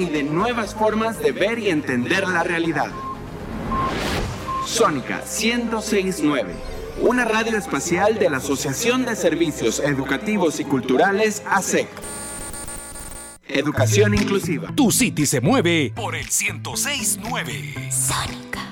[0.00, 2.90] y de nuevas formas de ver y entender la realidad.
[4.66, 6.54] Sónica 1069,
[7.02, 11.88] una radio espacial de la Asociación de Servicios Educativos y Culturales ASEC.
[13.46, 14.72] Educación inclusiva.
[14.74, 17.90] Tu City se mueve por el 1069.
[17.90, 18.69] Sónica.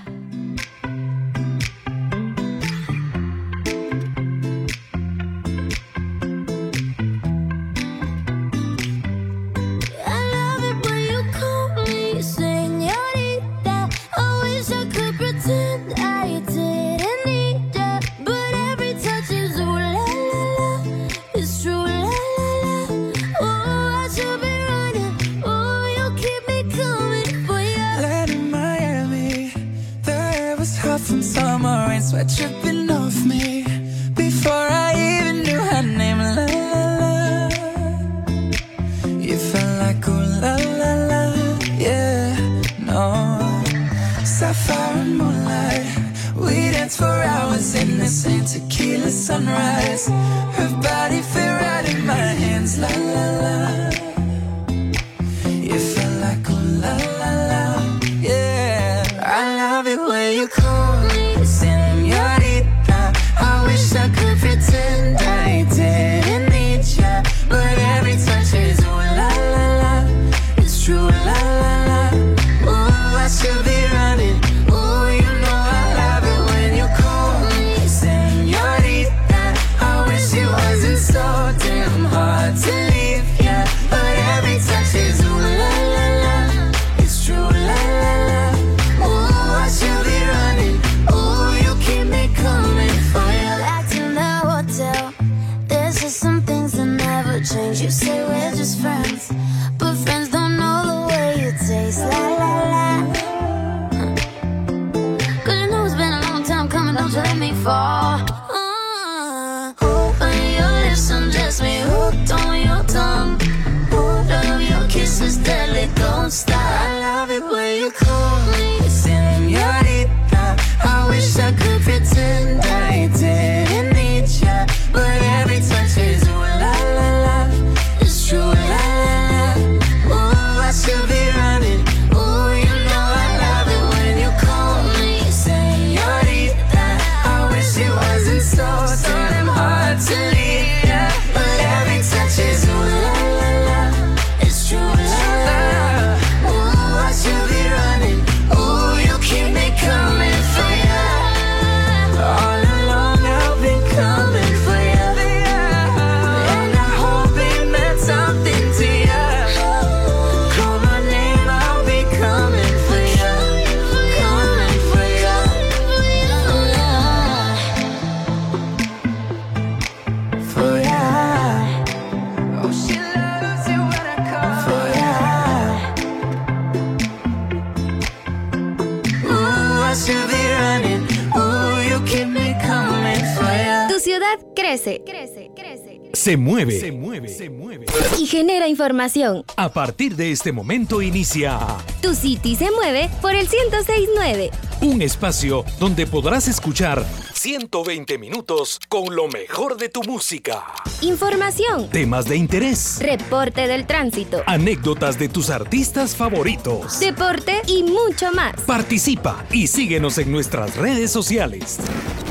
[188.29, 189.45] Genera información.
[189.57, 191.59] A partir de este momento inicia.
[192.03, 194.51] Tu City se mueve por el 1069.
[194.83, 200.63] Un espacio donde podrás escuchar 120 minutos con lo mejor de tu música.
[201.01, 201.89] Información.
[201.89, 202.99] Temas de interés.
[203.01, 204.43] Reporte del tránsito.
[204.47, 207.01] Anécdotas de tus artistas favoritos.
[207.01, 208.61] Deporte y mucho más.
[208.63, 211.79] Participa y síguenos en nuestras redes sociales.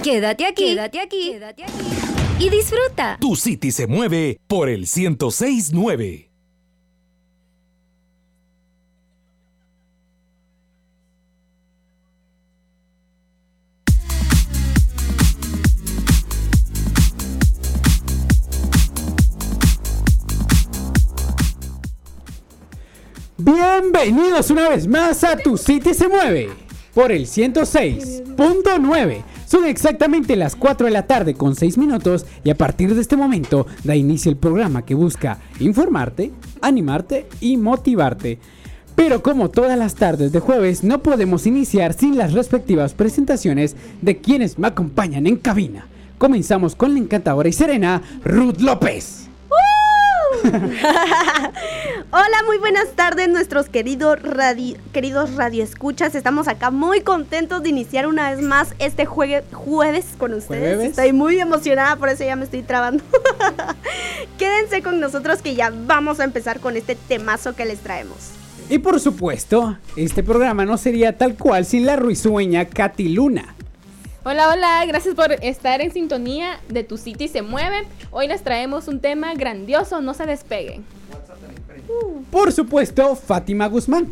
[0.04, 0.66] Quédate aquí.
[0.66, 1.32] Quédate aquí.
[1.32, 1.97] Quédate aquí
[2.40, 3.18] y disfruta.
[3.20, 6.26] Tu City se mueve por el 1069.
[23.40, 26.50] Bienvenidos una vez más a Tu City se mueve
[26.94, 32.58] por el 106.9 son exactamente las 4 de la tarde con 6 minutos y a
[32.58, 38.40] partir de este momento da inicio el programa que busca informarte, animarte y motivarte.
[38.96, 44.18] Pero como todas las tardes de jueves, no podemos iniciar sin las respectivas presentaciones de
[44.18, 45.88] quienes me acompañan en cabina.
[46.18, 49.27] Comenzamos con la encantadora y serena Ruth López.
[52.12, 56.16] Hola, muy buenas tardes nuestros queridos radio, queridos radioescuchas.
[56.16, 59.44] Estamos acá muy contentos de iniciar una vez más este jueves
[60.18, 60.90] con ustedes.
[60.90, 63.04] Estoy muy emocionada, por eso ya me estoy trabando.
[64.38, 68.18] Quédense con nosotros que ya vamos a empezar con este temazo que les traemos.
[68.70, 73.57] Y por supuesto, este programa no sería tal cual sin la ruisueña Katy Luna.
[74.30, 77.88] Hola, hola, gracias por estar en sintonía de Tu City se mueve.
[78.12, 80.84] Hoy les traemos un tema grandioso, no se despeguen.
[82.30, 84.12] Por supuesto, Fátima Guzmán,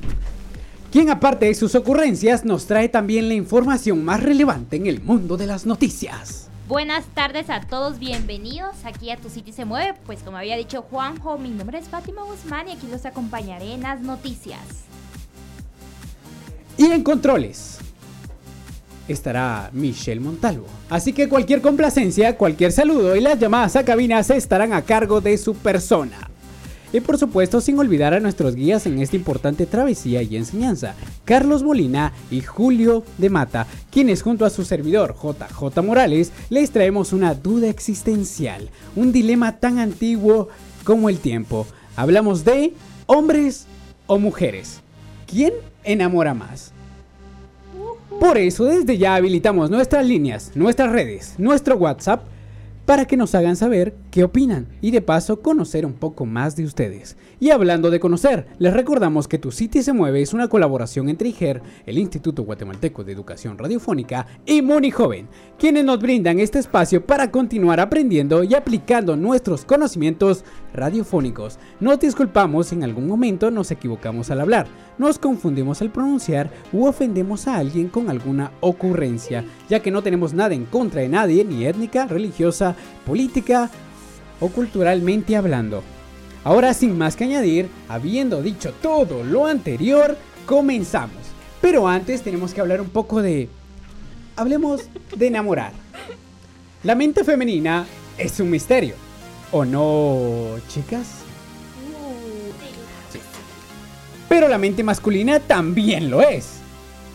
[0.89, 5.35] quien aparte de sus ocurrencias nos trae también la información más relevante en el mundo
[5.35, 6.47] de las noticias.
[6.69, 9.95] Buenas tardes a todos, bienvenidos aquí a Tu City se mueve.
[10.05, 13.81] Pues como había dicho Juanjo, mi nombre es Fátima Guzmán y aquí los acompañaré en
[13.81, 14.61] las noticias.
[16.77, 17.79] Y en controles,
[19.07, 20.67] estará Michelle Montalvo.
[20.89, 25.37] Así que cualquier complacencia, cualquier saludo y las llamadas a cabinas estarán a cargo de
[25.37, 26.29] su persona.
[26.93, 31.61] Y por supuesto, sin olvidar a nuestros guías en esta importante travesía y enseñanza, Carlos
[31.61, 37.33] Molina y Julio de Mata, quienes junto a su servidor JJ Morales les traemos una
[37.33, 40.47] duda existencial, un dilema tan antiguo
[40.85, 41.67] como el tiempo.
[41.97, 42.73] Hablamos de
[43.07, 43.65] hombres
[44.07, 44.79] o mujeres.
[45.27, 45.51] ¿Quién
[45.83, 46.74] enamora más?
[48.19, 52.23] Por eso desde ya habilitamos nuestras líneas, nuestras redes, nuestro WhatsApp
[52.85, 56.63] para que nos hagan saber qué opinan y de paso conocer un poco más de
[56.63, 57.17] ustedes.
[57.39, 61.29] Y hablando de conocer, les recordamos que Tu City se mueve es una colaboración entre
[61.29, 65.27] IGER, el Instituto Guatemalteco de Educación Radiofónica y Moni Joven,
[65.57, 71.57] quienes nos brindan este espacio para continuar aprendiendo y aplicando nuestros conocimientos radiofónicos.
[71.79, 76.85] Nos disculpamos si en algún momento nos equivocamos al hablar, nos confundimos al pronunciar u
[76.85, 81.43] ofendemos a alguien con alguna ocurrencia, ya que no tenemos nada en contra de nadie,
[81.43, 82.75] ni étnica, religiosa,
[83.05, 83.69] política
[84.39, 85.83] o culturalmente hablando.
[86.43, 91.17] Ahora sin más que añadir, habiendo dicho todo lo anterior, comenzamos.
[91.59, 93.49] Pero antes tenemos que hablar un poco de...
[94.35, 94.83] Hablemos
[95.15, 95.71] de enamorar.
[96.83, 97.85] La mente femenina
[98.17, 98.93] es un misterio.
[99.51, 101.25] ¿O no, chicas?
[104.29, 106.59] Pero la mente masculina también lo es.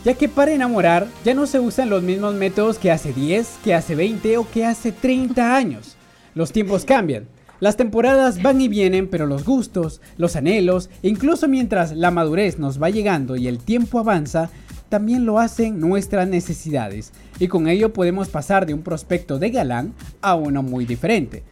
[0.03, 3.75] Ya que para enamorar ya no se usan los mismos métodos que hace 10, que
[3.75, 5.95] hace 20 o que hace 30 años.
[6.33, 7.27] Los tiempos cambian.
[7.59, 12.81] Las temporadas van y vienen, pero los gustos, los anhelos, incluso mientras la madurez nos
[12.81, 14.49] va llegando y el tiempo avanza,
[14.89, 17.13] también lo hacen nuestras necesidades.
[17.37, 21.43] Y con ello podemos pasar de un prospecto de galán a uno muy diferente.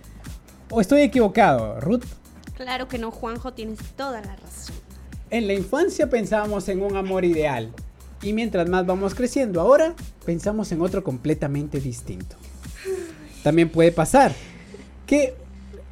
[0.71, 2.05] ¿O estoy equivocado, Ruth?
[2.55, 4.88] Claro que no, Juanjo, tienes toda la razón.
[5.31, 7.69] En la infancia pensábamos en un amor ideal.
[8.23, 9.93] Y mientras más vamos creciendo ahora,
[10.25, 12.35] pensamos en otro completamente distinto.
[13.43, 14.33] También puede pasar
[15.05, 15.35] que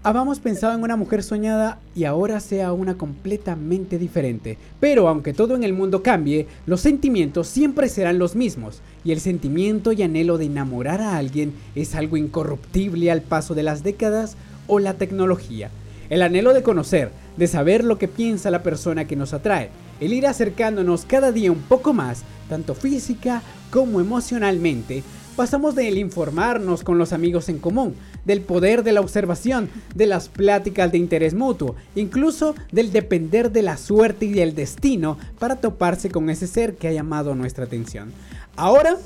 [0.02, 4.58] habíamos pensado en una mujer soñada y ahora sea una completamente diferente.
[4.80, 8.82] Pero aunque todo en el mundo cambie, los sentimientos siempre serán los mismos.
[9.04, 13.64] Y el sentimiento y anhelo de enamorar a alguien es algo incorruptible al paso de
[13.64, 14.36] las décadas
[14.66, 15.70] o la tecnología.
[16.10, 19.70] El anhelo de conocer, de saber lo que piensa la persona que nos atrae,
[20.00, 25.04] el ir acercándonos cada día un poco más, tanto física como emocionalmente,
[25.36, 27.96] pasamos del informarnos con los amigos en común,
[28.26, 33.62] del poder de la observación, de las pláticas de interés mutuo, incluso del depender de
[33.62, 38.12] la suerte y del destino para toparse con ese ser que ha llamado nuestra atención.
[38.56, 38.98] Ahora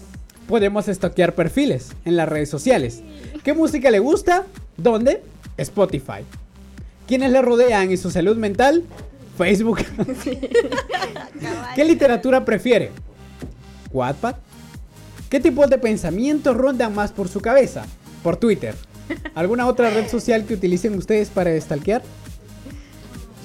[0.48, 3.03] podemos estoquear perfiles en las redes sociales.
[3.44, 4.45] ¿Qué música le gusta?
[4.77, 5.21] ¿Dónde?
[5.57, 6.24] Spotify.
[7.07, 8.83] ¿Quiénes le rodean y su salud mental?
[9.38, 9.80] Facebook.
[11.75, 12.91] ¿Qué literatura prefiere?
[13.91, 14.36] Wattpad.
[15.29, 17.86] ¿Qué tipos de pensamientos rondan más por su cabeza?
[18.24, 18.75] Por Twitter.
[19.36, 22.01] ¿Alguna otra red social que utilicen ustedes para stalkear?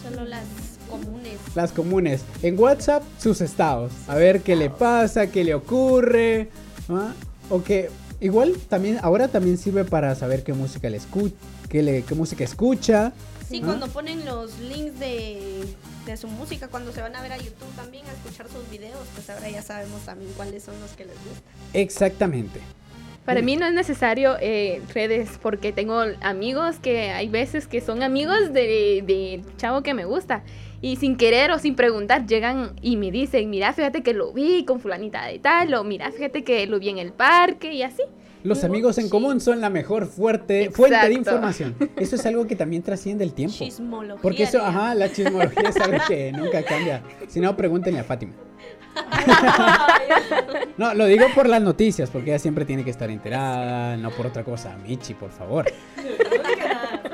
[0.03, 0.45] Solo las
[0.89, 1.39] comunes.
[1.55, 2.23] Las comunes.
[2.43, 3.93] En WhatsApp, sus estados.
[4.09, 6.51] A ver qué le pasa, qué le ocurre.
[6.89, 7.13] ¿ah?
[7.51, 11.37] O que igual también, ahora también sirve para saber qué música le escucha,
[11.69, 13.13] qué, le, qué música escucha.
[13.49, 15.65] Sí, cuando ponen los links de,
[16.05, 19.07] de su música, cuando se van a ver a YouTube también a escuchar sus videos,
[19.15, 21.53] pues ahora ya sabemos también cuáles son los que les gustan.
[21.73, 22.61] Exactamente.
[23.25, 28.05] Para mí no es necesario eh, redes porque tengo amigos que hay veces que son
[28.05, 30.45] amigos de, de chavo que me gusta
[30.81, 34.65] y sin querer o sin preguntar llegan y me dicen, mira, fíjate que lo vi
[34.65, 38.03] con fulanita de tal o mira, fíjate que lo vi en el parque y así.
[38.47, 41.75] Los amigos en común son la mejor fuerte, fuente de información.
[41.97, 43.57] Eso es algo que también trasciende el tiempo.
[43.57, 44.21] Chismología.
[44.23, 47.03] Porque eso, ajá, la chismología es algo que nunca cambia.
[47.29, 48.33] Si no, pregúntenle a Fátima.
[50.79, 54.27] No, lo digo por las noticias, porque ella siempre tiene que estar enterada, no por
[54.27, 54.77] otra cosa.
[54.87, 55.65] Michi, por favor.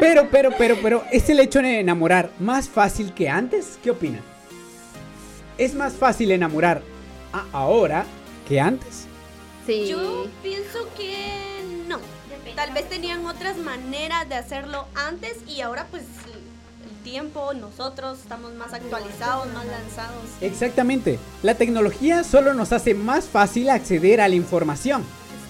[0.01, 3.79] Pero, pero, pero, pero, ¿es el hecho de enamorar más fácil que antes?
[3.83, 4.21] ¿Qué opinan?
[5.59, 6.83] ¿Es más fácil enamorar
[7.33, 8.05] a- ahora
[8.49, 9.07] que antes?
[9.66, 9.88] Sí.
[9.88, 11.99] Yo pienso que no.
[12.57, 16.04] Tal vez tenían otras maneras de hacerlo antes y ahora pues
[17.02, 20.25] tiempo, nosotros estamos más actualizados, más lanzados.
[20.40, 21.19] Exactamente.
[21.42, 25.04] La tecnología solo nos hace más fácil acceder a la información.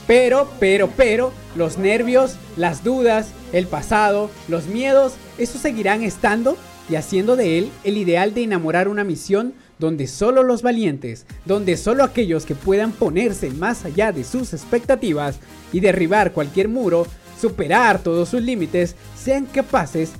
[0.06, 6.56] Pero, pero, pero, los nervios, las dudas, el pasado, los miedos, eso seguirán estando
[6.88, 11.76] y haciendo de él el ideal de enamorar una misión donde solo los valientes, donde
[11.76, 15.38] solo aquellos que puedan ponerse más allá de sus expectativas
[15.72, 17.06] y derribar cualquier muro,
[17.40, 20.12] superar todos sus límites, sean capaces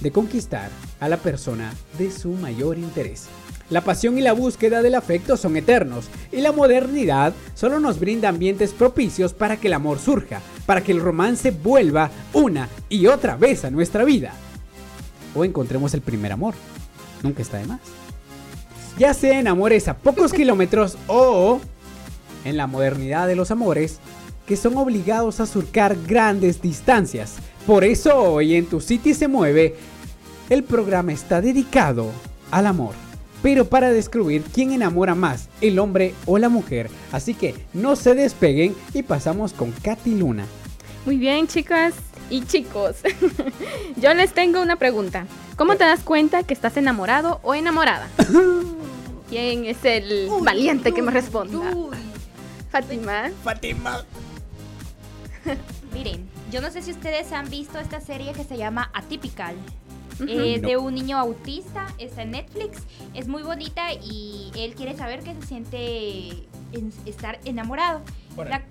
[0.00, 3.26] de conquistar a la persona de su mayor interés.
[3.70, 8.30] La pasión y la búsqueda del afecto son eternos y la modernidad solo nos brinda
[8.30, 13.36] ambientes propicios para que el amor surja, para que el romance vuelva una y otra
[13.36, 14.32] vez a nuestra vida.
[15.34, 16.54] O encontremos el primer amor.
[17.22, 17.80] Nunca está de más
[18.98, 21.60] ya sea en amores a pocos kilómetros o
[22.44, 24.00] en la modernidad de los amores
[24.46, 27.36] que son obligados a surcar grandes distancias.
[27.66, 29.76] Por eso hoy en Tu City se mueve,
[30.50, 32.10] el programa está dedicado
[32.50, 32.94] al amor.
[33.42, 36.90] Pero para descubrir quién enamora más, el hombre o la mujer.
[37.12, 40.46] Así que no se despeguen y pasamos con Katy Luna.
[41.06, 41.94] Muy bien, chicas
[42.30, 42.96] y chicos.
[43.96, 45.26] Yo les tengo una pregunta.
[45.56, 48.08] ¿Cómo te das cuenta que estás enamorado o enamorada?
[49.28, 51.70] ¿Quién es el valiente que me responda?
[52.70, 53.30] Fátima.
[53.42, 54.04] Fátima.
[55.92, 59.56] Miren, yo no sé si ustedes han visto esta serie que se llama Atypical.
[60.26, 62.82] Es de un niño autista, está en Netflix,
[63.14, 66.48] es muy bonita y él quiere saber que se siente
[67.06, 68.02] estar enamorado.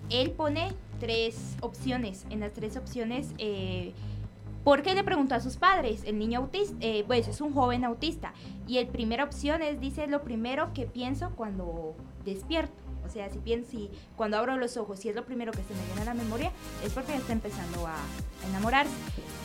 [0.10, 3.94] él pone tres opciones, en las tres opciones eh,
[4.64, 8.34] porque le preguntó a sus padres, el niño autista, eh, pues es un joven autista,
[8.68, 12.74] y el primera opción es, dice, lo primero que pienso cuando despierto.
[13.06, 13.78] O sea, si pienso,
[14.18, 16.52] cuando abro los ojos, si es lo primero que se me viene a la memoria,
[16.84, 17.96] es porque está empezando a
[18.50, 18.92] enamorarse.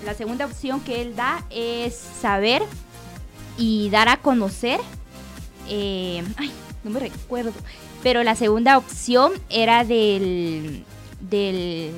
[0.05, 2.63] La segunda opción que él da es saber
[3.57, 4.81] y dar a conocer.
[5.69, 6.51] Eh, ay,
[6.83, 7.53] no me recuerdo.
[8.03, 10.85] Pero la segunda opción era del.
[11.23, 11.93] Del.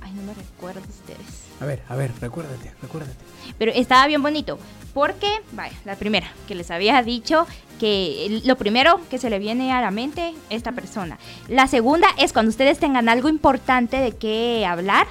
[0.00, 1.48] Ay, no me recuerdo ustedes.
[1.60, 3.16] A ver, a ver, recuérdate, recuérdate.
[3.58, 4.58] Pero estaba bien bonito.
[4.94, 7.46] Porque, vaya, la primera, que les había dicho
[7.78, 11.18] que lo primero que se le viene a la mente, esta persona.
[11.48, 15.06] La segunda es cuando ustedes tengan algo importante de qué hablar,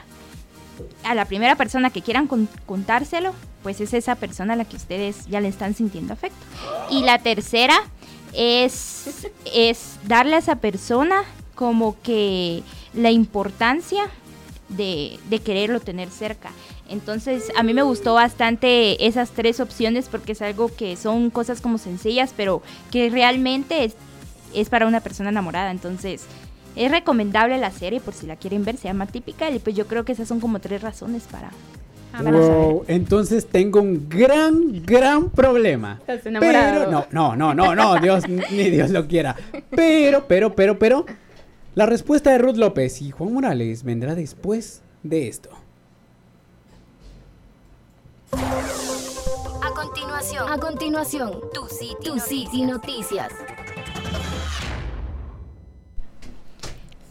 [1.04, 2.28] a la primera persona que quieran
[2.66, 3.34] contárselo,
[3.64, 6.46] pues es esa persona a la que ustedes ya le están sintiendo afecto.
[6.90, 7.76] Y la tercera
[8.34, 11.24] es, es darle a esa persona
[11.56, 14.04] como que la importancia
[14.70, 16.52] de, quererlo tener cerca.
[16.90, 21.62] Entonces, a mí me gustó bastante esas tres opciones porque es algo que son cosas
[21.62, 23.96] como sencillas, pero que realmente es,
[24.54, 25.72] es para una persona enamorada.
[25.72, 26.26] Entonces,
[26.76, 29.50] es recomendable la serie por si la quieren ver, se llama Típica.
[29.50, 31.52] Y pues yo creo que esas son como tres razones para,
[32.24, 35.98] Wow, entonces tengo un gran, gran problema.
[36.00, 36.86] ¿Estás enamorado?
[36.86, 39.36] Pero, no, no, no, no, no, Dios, ni Dios lo quiera.
[39.70, 41.06] Pero, pero, pero, pero,
[41.78, 45.52] la respuesta de Ruth López y Juan Morales vendrá después de esto.
[48.32, 51.68] A continuación, a continuación, tu
[52.20, 53.32] City, Noticias.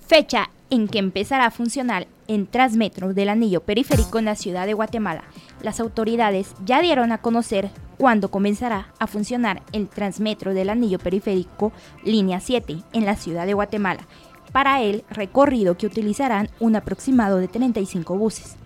[0.09, 4.75] Fecha en que empezará a funcionar en Transmetro del anillo periférico en la ciudad de
[4.75, 5.23] Guatemala.
[5.63, 11.71] Las autoridades ya dieron a conocer cuándo comenzará a funcionar el Transmetro del anillo periférico
[12.05, 14.09] línea 7 en la ciudad de Guatemala
[14.57, 18.57] para el recorrido que utilizarán un aproximado de 35 buses.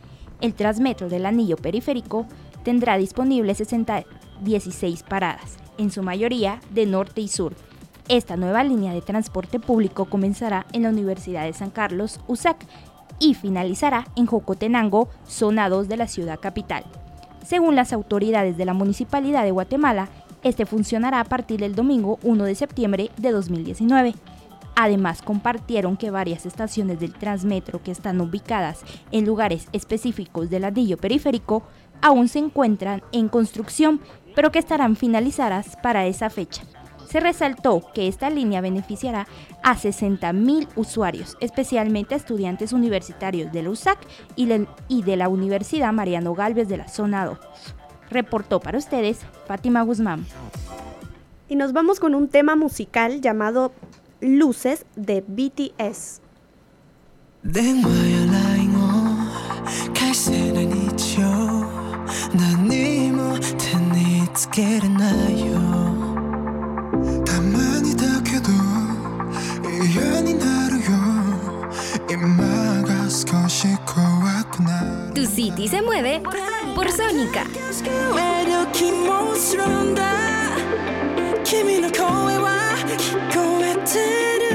[0.41, 2.27] El Transmetro del anillo periférico
[2.63, 4.05] tendrá disponibles 60,
[4.41, 7.57] 16 paradas, en su mayoría de norte y sur.
[8.07, 12.65] Esta nueva línea de transporte público comenzará en la Universidad de San Carlos, USAC,
[13.19, 16.85] y finalizará en Jocotenango, zona 2 de la ciudad capital.
[17.45, 20.09] Según las autoridades de la Municipalidad de Guatemala,
[20.45, 24.15] este funcionará a partir del domingo 1 de septiembre de 2019.
[24.83, 30.97] Además, compartieron que varias estaciones del Transmetro que están ubicadas en lugares específicos del anillo
[30.97, 31.65] periférico
[32.01, 34.01] aún se encuentran en construcción,
[34.35, 36.63] pero que estarán finalizadas para esa fecha.
[37.07, 39.27] Se resaltó que esta línea beneficiará
[39.63, 43.99] a 60.000 usuarios, especialmente a estudiantes universitarios de la USAC
[44.35, 47.39] y, de la Universidad Mariano Galvez de la Zona 2.
[48.09, 50.25] Reportó para ustedes Fátima Guzmán.
[51.51, 53.73] Y nos vamos con un tema musical llamado
[54.21, 56.21] Luces de BTS.
[75.15, 76.23] Tu City se mueve
[76.75, 77.45] por Sónica.
[81.45, 82.03] 君の声
[82.39, 83.99] は聞こえて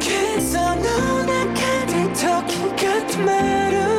[0.00, 0.06] 今
[0.38, 0.82] 朝の
[1.24, 2.22] 中で時
[2.82, 3.28] が止ま
[3.70, 3.93] る。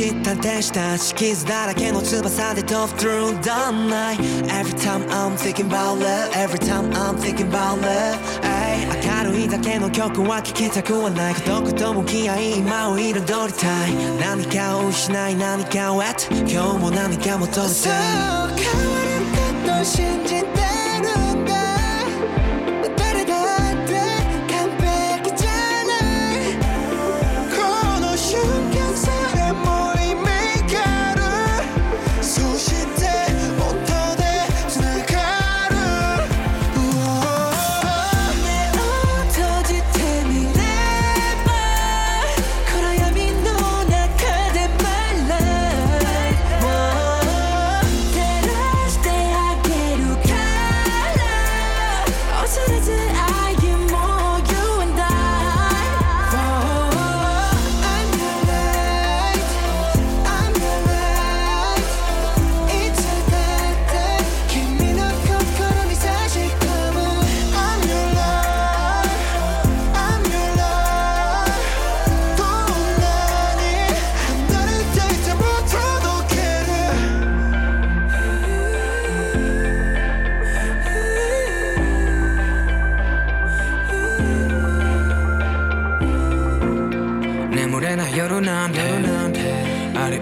[0.00, 7.80] 痛みを知った天使たち傷だらけの翼で飛ぶ through the night Every time I'm thinking about love Every time I'm thinking about
[7.82, 8.86] love ay.
[9.24, 11.34] 明るいだけの曲は聴きたくはない。
[11.34, 13.94] 孤独と向き合い今を彩りたい。
[14.18, 18.56] 何かを失い何かを得て今日も何か求めてそう変わる
[19.66, 20.79] こと信じて。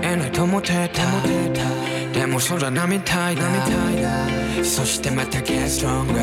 [0.02, 1.02] えないと思ってた。
[2.12, 3.42] でも空並みたいだ。
[4.62, 6.14] そしてまた Get stronger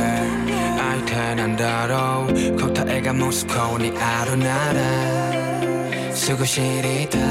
[0.78, 2.60] 相手なんだろう。
[2.60, 6.14] 答えがモスコにあるなら。
[6.14, 7.22] すぐ知りたい。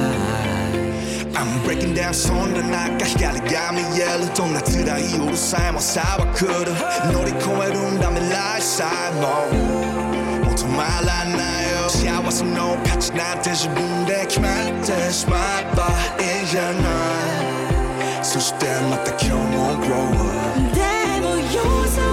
[1.35, 4.35] I'm breaking down そんな中光が見える。
[4.37, 6.73] どんな辛い夜さえも朝は来る。
[7.13, 9.74] 乗り越えるんだ未来さえも。
[10.77, 12.45] 말았나요 지하와서
[12.85, 15.95] 같이 나한테 주는데 그만해 Smart by
[16.43, 22.04] 이제나 수십 대 맞다 경험 grow up 내 모욕사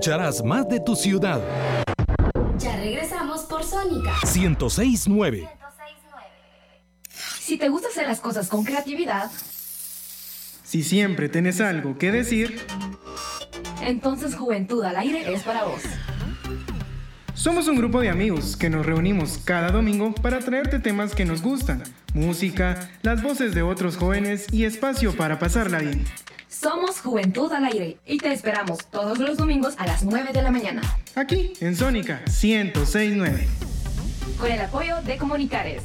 [0.00, 1.42] Escucharás más de tu ciudad.
[2.56, 4.14] Ya regresamos por Sónica.
[4.34, 5.46] 1069.
[7.38, 9.30] Si te gusta hacer las cosas con creatividad,
[10.64, 12.58] Si siempre tienes algo que decir,
[13.82, 15.82] entonces Juventud al Aire es para vos.
[17.34, 21.42] somos un grupo de amigos que nos reunimos cada domingo para traerte temas que nos
[21.42, 21.82] gustan,
[22.14, 26.06] música, las voces de otros jóvenes y espacio para pasarla bien.
[26.50, 30.50] Somos Juventud al Aire y te esperamos todos los domingos a las 9 de la
[30.50, 30.82] mañana.
[31.14, 33.46] Aquí en Sónica 1069.
[34.38, 35.82] con el apoyo de Comunicares.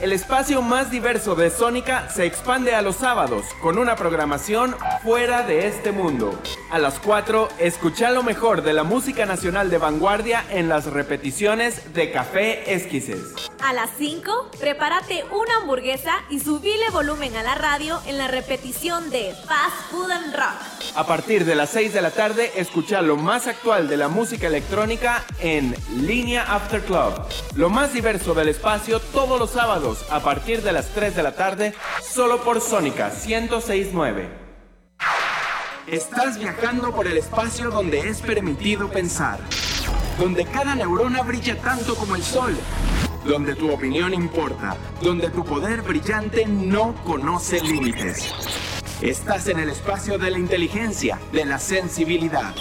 [0.00, 5.42] El espacio más diverso de Sónica se expande a los sábados con una programación fuera
[5.44, 6.38] de este mundo.
[6.70, 11.94] A las 4, escucha lo mejor de la música nacional de vanguardia en las repeticiones
[11.94, 13.50] de Café Esquises.
[13.62, 19.08] A las 5, prepárate una hamburguesa y subile volumen a la radio en la repetición
[19.10, 20.96] de Fast Food and Rock.
[20.96, 24.48] A partir de las 6 de la tarde, escucha lo más actual de la música
[24.48, 27.14] electrónica en Línea After Club.
[27.54, 31.36] Lo más diverso del espacio todos los sábados a partir de las 3 de la
[31.36, 34.28] tarde, solo por Sónica 1069.
[35.86, 39.38] Estás viajando por el espacio donde es permitido pensar,
[40.18, 42.56] donde cada neurona brilla tanto como el sol,
[43.24, 48.34] donde tu opinión importa, donde tu poder brillante no conoce límites.
[49.02, 52.54] Estás en el espacio de la inteligencia, de la sensibilidad.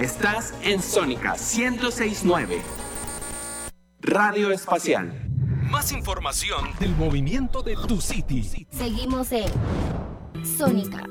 [0.00, 2.60] Estás en Sónica 1069.
[4.00, 5.25] Radio Espacial.
[5.70, 8.66] Más información del movimiento de tu city.
[8.70, 9.50] Seguimos en
[10.44, 11.02] Sónica.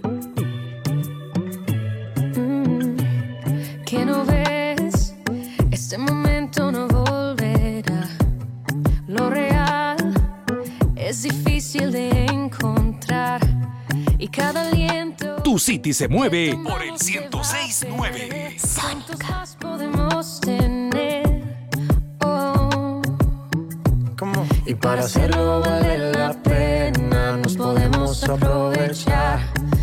[3.85, 5.13] que no ves,
[5.71, 8.09] este momento no volverá.
[9.07, 9.97] Lo real
[10.95, 13.41] es difícil de encontrar
[14.17, 15.35] y cada aliento.
[15.43, 18.57] Tu city se mueve por el 1069.
[18.81, 20.74] ¿Cuántos más podemos tener?
[24.86, 29.39] Para hacerlo vale la pena, nos podemos aprovechar.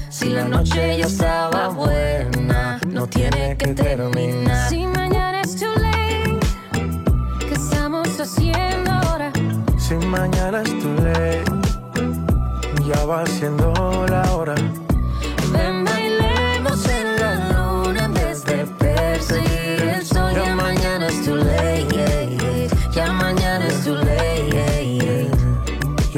[0.09, 4.69] Si la noche ya estaba buena, no tiene que terminar.
[4.69, 6.39] Si mañana es too late,
[7.49, 9.33] ¿qué estamos haciendo ahora?
[9.77, 11.45] Si mañana es too late,
[12.87, 14.55] ya va siendo la hora.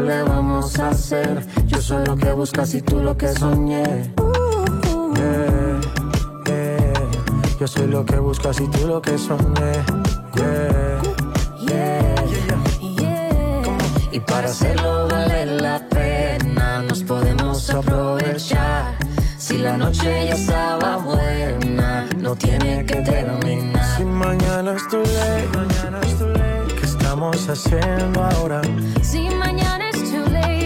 [0.00, 1.46] le vamos a hacer?
[1.66, 4.12] Yo soy lo que buscas y tú lo que soñé.
[7.58, 9.72] Yo soy lo que buscas y tú lo que soñé.
[14.12, 18.94] Y para hacerlo vale la pena, nos podemos aprovechar.
[19.38, 23.96] Si la noche ya estaba buena, no tiene que terminar.
[23.96, 26.66] Si mañana es tu ley, mañana es tu ley.
[26.78, 28.60] ¿Qué estamos haciendo ahora?
[29.02, 29.85] Si mañana
[30.44, 30.65] es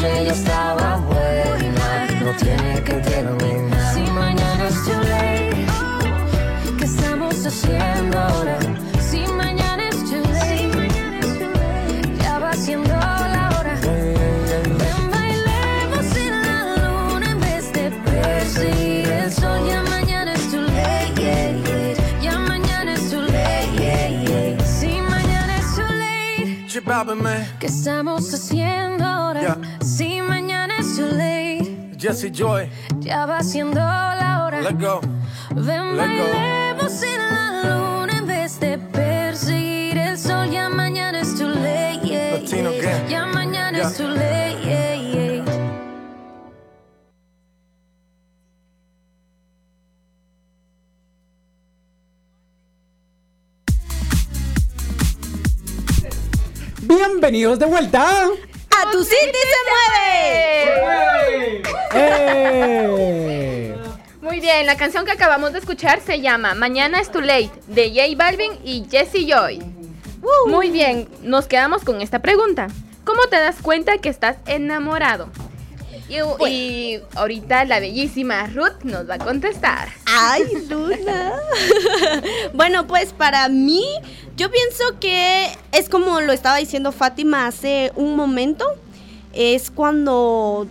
[0.00, 3.94] noche ya estaba buena, no tiene que terminar.
[3.94, 5.66] Si mañana es too late,
[6.78, 8.58] ¿qué estamos haciendo ahora?
[9.00, 10.88] Si mañana es too late,
[12.22, 13.78] ya va siendo la hora.
[13.82, 19.60] Ven, bailemos en la luna en vez de perseguir el sol.
[19.68, 24.56] Ya mañana es too late, ya mañana es too late.
[24.64, 26.66] Si mañana es too late,
[27.58, 28.99] ¿qué estamos haciendo
[32.00, 32.68] Jesse Joy,
[33.00, 34.60] Ya va siendo la hora.
[34.62, 35.00] let go.
[35.54, 36.24] Ven, Let go.
[36.32, 40.50] bailemos en la luna en vez de perseguir el sol.
[40.50, 43.06] Ya mañana es too late, yeah, Latino yeah.
[43.08, 43.88] Ya mañana Yeah.
[43.88, 45.44] es too late, yeah, yeah.
[56.82, 58.28] Bienvenidos de vuelta.
[58.80, 59.58] ¡A tu City se
[61.28, 61.62] mueve!
[61.94, 63.76] ¡Eh!
[64.22, 67.90] Muy bien, la canción que acabamos de escuchar se llama Mañana es Too Late de
[67.90, 69.62] J Balvin y Jesse Joy.
[70.46, 72.68] Muy bien, nos quedamos con esta pregunta.
[73.04, 75.28] ¿Cómo te das cuenta que estás enamorado?
[76.10, 79.88] Y, y ahorita la bellísima Ruth nos va a contestar.
[80.06, 81.34] Ay, Luna.
[82.54, 83.84] bueno, pues para mí,
[84.36, 88.66] yo pienso que es como lo estaba diciendo Fátima hace un momento.
[89.32, 90.66] Es cuando,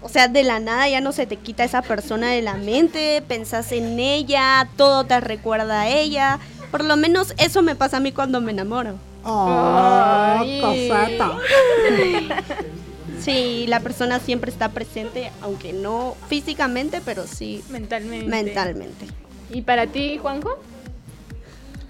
[0.00, 3.22] o sea, de la nada ya no se te quita esa persona de la mente,
[3.28, 6.38] pensás en ella, todo te recuerda a ella.
[6.70, 8.94] Por lo menos eso me pasa a mí cuando me enamoro.
[9.24, 11.32] Oh, coseta.
[13.28, 18.26] Sí, la persona siempre está presente, aunque no físicamente, pero sí mentalmente.
[18.26, 19.06] Mentalmente.
[19.50, 20.58] ¿Y para ti, Juanjo?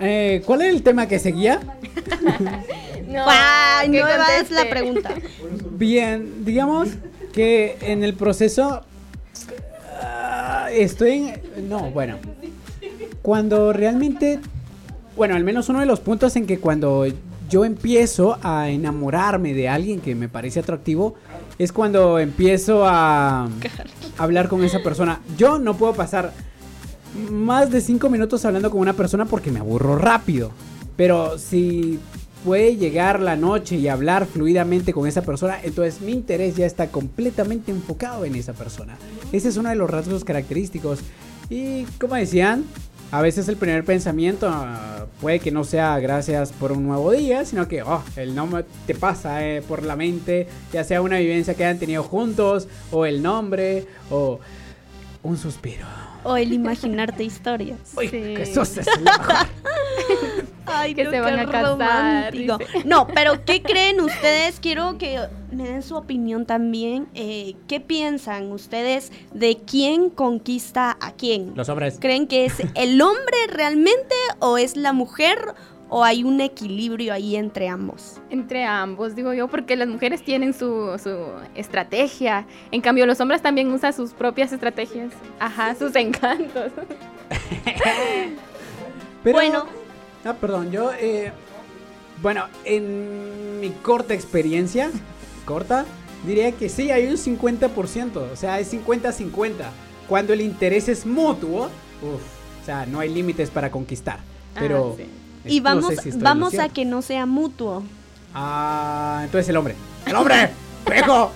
[0.00, 1.60] Eh, ¿Cuál es el tema que seguía?
[3.08, 5.14] no, Ay, nueva es la pregunta.
[5.70, 6.88] Bien, digamos
[7.32, 8.82] que en el proceso
[10.02, 11.68] ah, estoy en...
[11.68, 12.16] No, bueno.
[13.22, 14.40] Cuando realmente...
[15.16, 17.06] Bueno, al menos uno de los puntos en que cuando
[17.48, 21.14] yo empiezo a enamorarme de alguien que me parece atractivo
[21.58, 23.48] es cuando empiezo a
[24.16, 25.20] hablar con esa persona.
[25.36, 26.32] Yo no puedo pasar
[27.30, 30.52] más de cinco minutos hablando con una persona porque me aburro rápido.
[30.96, 31.98] Pero si
[32.44, 36.88] puede llegar la noche y hablar fluidamente con esa persona, entonces mi interés ya está
[36.88, 38.96] completamente enfocado en esa persona.
[39.32, 41.00] Ese es uno de los rasgos característicos.
[41.50, 42.64] Y como decían,
[43.10, 47.44] a veces el primer pensamiento ah, puede que no sea gracias por un nuevo día,
[47.44, 51.54] sino que oh, el nombre te pasa eh, por la mente, ya sea una vivencia
[51.54, 54.40] que hayan tenido juntos, o el nombre, o
[55.22, 56.07] un suspiro.
[56.28, 57.78] O el imaginarte historias.
[57.96, 58.20] Uy, Sí.
[58.20, 58.54] que es
[60.66, 62.34] Ay, Que no, se van a casar.
[62.84, 64.60] No, pero ¿qué creen ustedes?
[64.60, 65.18] Quiero que
[65.50, 67.08] me den su opinión también.
[67.14, 71.52] Eh, ¿Qué piensan ustedes de quién conquista a quién?
[71.54, 71.96] Los hombres.
[71.98, 75.38] ¿Creen que es el hombre realmente o es la mujer
[75.88, 78.20] o hay un equilibrio ahí entre ambos?
[78.30, 81.16] Entre ambos, digo yo, porque las mujeres tienen su, su
[81.54, 82.46] estrategia.
[82.70, 85.12] En cambio, los hombres también usan sus propias estrategias.
[85.38, 86.72] Ajá, sus encantos.
[89.22, 89.64] Pero, Bueno.
[90.24, 91.32] Ah, perdón, yo, eh,
[92.20, 94.90] bueno, en mi corta experiencia,
[95.44, 95.86] corta,
[96.26, 99.52] diría que sí, hay un 50%, o sea, es 50-50.
[100.08, 101.66] Cuando el interés es mutuo,
[102.02, 104.18] uff, o sea, no hay límites para conquistar.
[104.54, 104.94] Pero...
[104.96, 105.06] sí.
[105.44, 107.82] Y no vamos, sé si vamos a que no sea mutuo.
[108.34, 109.74] Ah, entonces el hombre.
[110.06, 110.50] ¡El hombre!
[110.90, 111.32] ¡Viejo!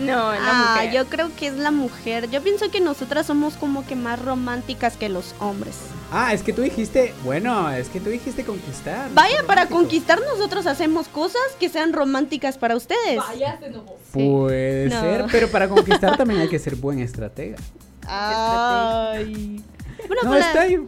[0.00, 0.92] No, la Ah, mujer.
[0.92, 2.28] yo creo que es la mujer.
[2.30, 5.76] Yo pienso que nosotras somos como que más románticas que los hombres.
[6.10, 9.08] Ah, es que tú dijiste, bueno, es que tú dijiste conquistar.
[9.14, 13.20] Vaya, para conquistar nosotros hacemos cosas que sean románticas para ustedes.
[14.12, 15.00] Puede No.
[15.00, 17.56] ser, pero para conquistar también hay que ser buen estratega.
[18.06, 19.62] Ay.
[20.06, 20.78] Bueno, No, pues ahí.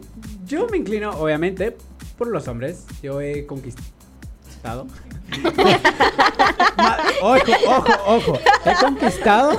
[0.47, 1.77] Yo me inclino, obviamente,
[2.21, 2.85] por los hombres.
[3.03, 4.87] Yo he conquistado.
[7.23, 8.39] Ojo, ojo, ojo.
[8.67, 9.59] He conquistado.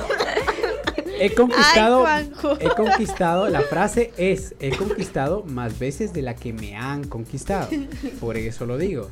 [1.18, 2.06] He conquistado.
[2.06, 3.48] Ay, he conquistado.
[3.48, 7.68] La frase es: He conquistado más veces de la que me han conquistado.
[8.20, 9.10] Por eso lo digo.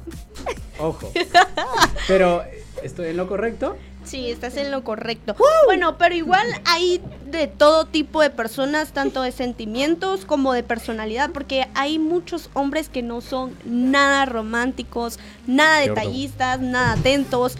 [0.80, 1.12] Ojo.
[2.08, 2.42] Pero,
[2.82, 3.76] ¿estoy en lo correcto?
[4.04, 5.36] Sí, estás en lo correcto.
[5.66, 11.30] Bueno, pero igual hay de todo tipo de personas, tanto de sentimientos como de personalidad,
[11.30, 17.56] porque hay muchos hombres que no son nada románticos, nada detallistas, nada atentos.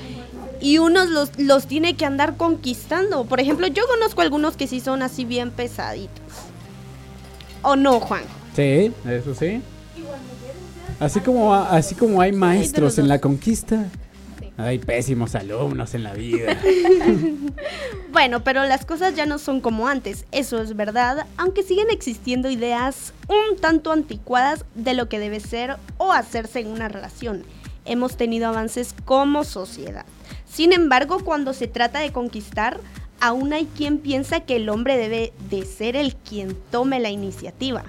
[0.62, 3.24] Y unos los, los tiene que andar conquistando.
[3.24, 6.24] Por ejemplo, yo conozco algunos que sí son así bien pesaditos.
[7.62, 8.22] ¿O no, Juan?
[8.56, 9.62] Sí, eso sí.
[11.00, 13.86] Así como, así como hay maestros en la conquista,
[14.58, 16.56] hay pésimos alumnos en la vida.
[18.12, 22.50] Bueno, pero las cosas ya no son como antes, eso es verdad, aunque siguen existiendo
[22.50, 27.44] ideas un tanto anticuadas de lo que debe ser o hacerse en una relación.
[27.84, 30.04] Hemos tenido avances como sociedad.
[30.44, 32.80] Sin embargo, cuando se trata de conquistar,
[33.20, 37.84] aún hay quien piensa que el hombre debe de ser el quien tome la iniciativa.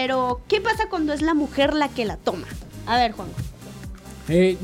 [0.00, 2.46] Pero, ¿qué pasa cuando es la mujer la que la toma?
[2.86, 3.26] A ver, Juan.
[4.28, 4.56] Eh,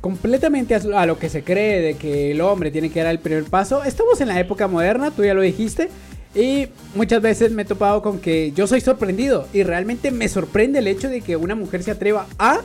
[0.00, 3.42] completamente a, lo que se cree de que el hombre tiene que dar el primer
[3.46, 3.82] paso.
[3.82, 5.88] Estamos en la época moderna, tú ya lo dijiste.
[6.32, 9.48] Y muchas veces me he topado con que yo soy sorprendido.
[9.52, 12.60] Y realmente me sorprende el hecho de que una mujer se atreva a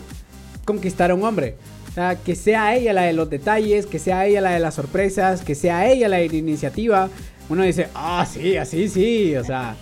[0.65, 1.55] conquistar a un hombre.
[1.89, 4.75] O sea, que sea ella la de los detalles, que sea ella la de las
[4.75, 7.09] sorpresas, que sea ella la de la iniciativa.
[7.49, 9.35] Uno dice, ah, sí, así, sí.
[9.35, 9.75] O sea,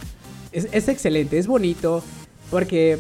[0.54, 2.04] es, es excelente, es bonito.
[2.50, 3.00] Porque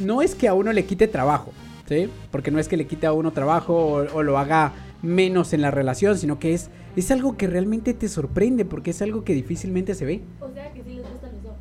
[0.00, 1.52] no es que a uno le quite trabajo,
[1.88, 2.08] ¿sí?
[2.30, 5.62] Porque no es que le quite a uno trabajo o, o lo haga menos en
[5.62, 9.34] la relación, sino que es, es algo que realmente te sorprende porque es algo que
[9.34, 10.22] difícilmente se ve.
[10.40, 11.56] O sea que sí les gustan los hombres.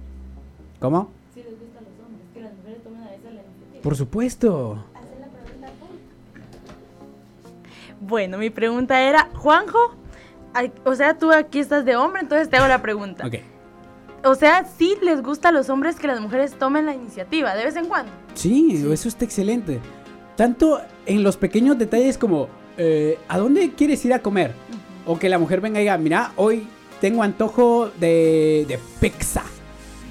[0.79, 1.12] ¿Cómo?
[1.34, 2.27] Sí les gustan los hombres.
[2.34, 3.81] Que las mujeres tomen a veces la iniciativa.
[3.81, 4.86] Por supuesto.
[7.99, 9.95] Bueno, mi pregunta era, Juanjo,
[10.86, 13.25] o sea, tú aquí estás de hombre, entonces te hago la pregunta.
[13.25, 13.36] Ok.
[14.25, 17.63] O sea, sí les gusta a los hombres que las mujeres tomen la iniciativa de
[17.63, 18.11] vez en cuando.
[18.33, 19.79] Sí, eso está excelente.
[20.35, 24.53] Tanto en los pequeños detalles como, eh, ¿a dónde quieres ir a comer?
[25.05, 26.67] O que la mujer venga y diga, mira, hoy
[26.99, 29.43] tengo antojo de, de pizza.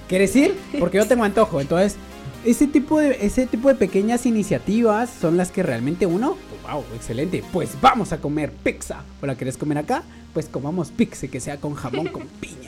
[0.08, 0.56] ¿Quieres ir?
[0.78, 1.60] Porque yo tengo antojo.
[1.60, 1.96] Entonces,
[2.44, 7.42] ese tipo, de, ese tipo de pequeñas iniciativas son las que realmente uno, wow, excelente,
[7.52, 9.02] pues vamos a comer pizza.
[9.20, 10.04] ¿O la quieres comer acá?
[10.32, 12.63] Pues comamos pizza, que sea con jamón, con piña.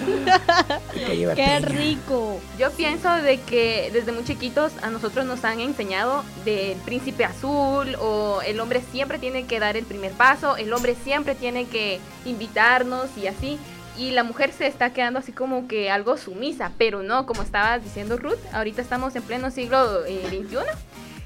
[1.34, 2.40] ¡Qué rico!
[2.58, 7.94] Yo pienso de que desde muy chiquitos a nosotros nos han enseñado del príncipe azul
[8.00, 12.00] o el hombre siempre tiene que dar el primer paso, el hombre siempre tiene que
[12.24, 13.58] invitarnos y así.
[13.98, 17.82] Y la mujer se está quedando así como que algo sumisa, pero no, como estabas
[17.82, 20.56] diciendo Ruth, ahorita estamos en pleno siglo eh, XXI.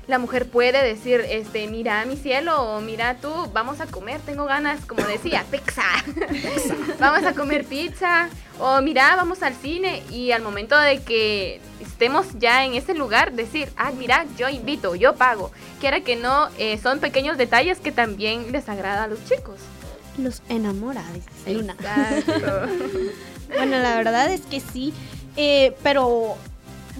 [0.06, 4.44] La mujer puede decir, este, mira mi cielo, o mira tú, vamos a comer, tengo
[4.44, 5.82] ganas, como decía, pizza.
[7.00, 12.26] vamos a comer pizza, o mira, vamos al cine, y al momento de que estemos
[12.38, 15.50] ya en ese lugar, decir, ah, mira, yo invito, yo pago.
[15.80, 19.58] Quiera que no, eh, son pequeños detalles que también les agrada a los chicos.
[20.18, 21.76] Los enamora, dice Luna.
[21.78, 22.68] Exacto.
[23.56, 24.92] bueno, la verdad es que sí,
[25.36, 26.36] eh, pero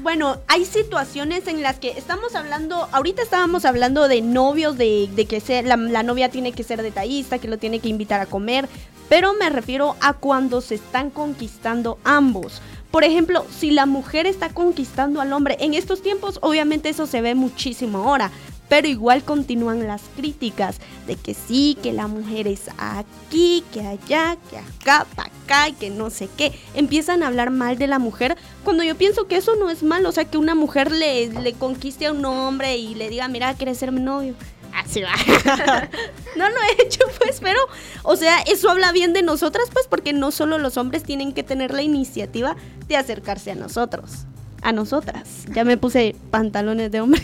[0.04, 5.62] bueno, hay situaciones en las que estamos hablando, ahorita estábamos hablando de novios, de, que
[5.62, 8.68] la novia tiene que ser detallista, que lo tiene que invitar a comer,
[9.08, 12.60] pero me refiero a cuando se están conquistando ambos.
[12.90, 17.22] Por ejemplo, si la mujer está conquistando al hombre, en estos tiempos obviamente eso se
[17.22, 18.30] ve muchísimo ahora,
[18.68, 24.36] pero igual continúan las críticas de que sí, que la mujer es aquí, que allá,
[24.50, 26.52] que acá, para acá y que no sé qué.
[26.74, 30.08] Empiezan a hablar mal de la mujer cuando yo pienso que eso no es malo,
[30.08, 33.54] o sea, que una mujer le, le conquiste a un hombre y le diga, mira,
[33.54, 34.34] quieres ser mi novio.
[34.74, 35.12] Así va.
[36.36, 37.60] no lo he hecho, pues, pero,
[38.02, 41.44] o sea, eso habla bien de nosotras, pues, porque no solo los hombres tienen que
[41.44, 42.56] tener la iniciativa
[42.88, 44.26] de acercarse a nosotros.
[44.64, 45.44] A nosotras.
[45.54, 47.22] Ya me puse pantalones de hombre.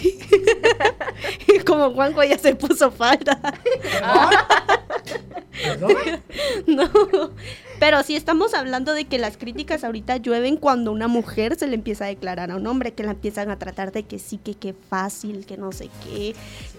[1.66, 3.40] Como Juanjo ya se puso falda.
[6.66, 6.90] no.
[7.78, 11.76] Pero sí estamos hablando de que las críticas ahorita llueven cuando una mujer se le
[11.76, 14.54] empieza a declarar a un hombre, que la empiezan a tratar de que sí, que
[14.54, 16.34] qué fácil, que no sé qué,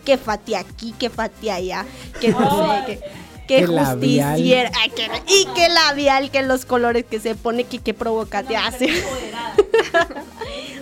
[0.05, 1.87] que fati aquí, que fati allá,
[2.19, 2.99] que no sé qué.
[3.59, 3.65] Que
[4.37, 8.41] justiciera, ay, que- y que labial, que los colores que se pone, que qué provoca
[8.43, 8.89] te hace.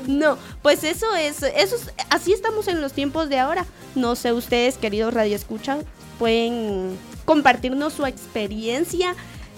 [0.07, 3.65] No, pues eso es, eso es- así estamos en los tiempos de ahora.
[3.95, 5.83] No sé ustedes, queridos radioescuchan,
[6.17, 9.13] pueden compartirnos su experiencia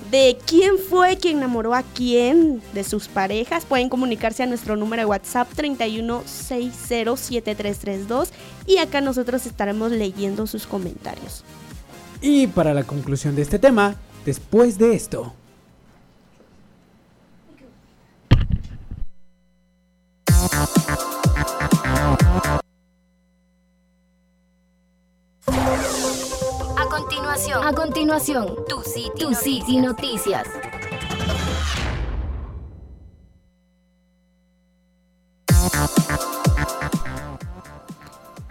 [0.09, 3.63] de quién fue quien enamoró a quién de sus parejas.
[3.65, 8.27] Pueden comunicarse a nuestro número de WhatsApp 31607332
[8.65, 11.45] y acá nosotros estaremos leyendo sus comentarios.
[12.21, 15.33] Y para la conclusión de este tema, después de esto.
[26.77, 30.47] A continuación, a continuación, tu City, tu City Noticias.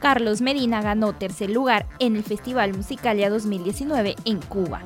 [0.01, 4.81] Carlos Medina ganó tercer lugar en el Festival Musicalia 2019 en Cuba.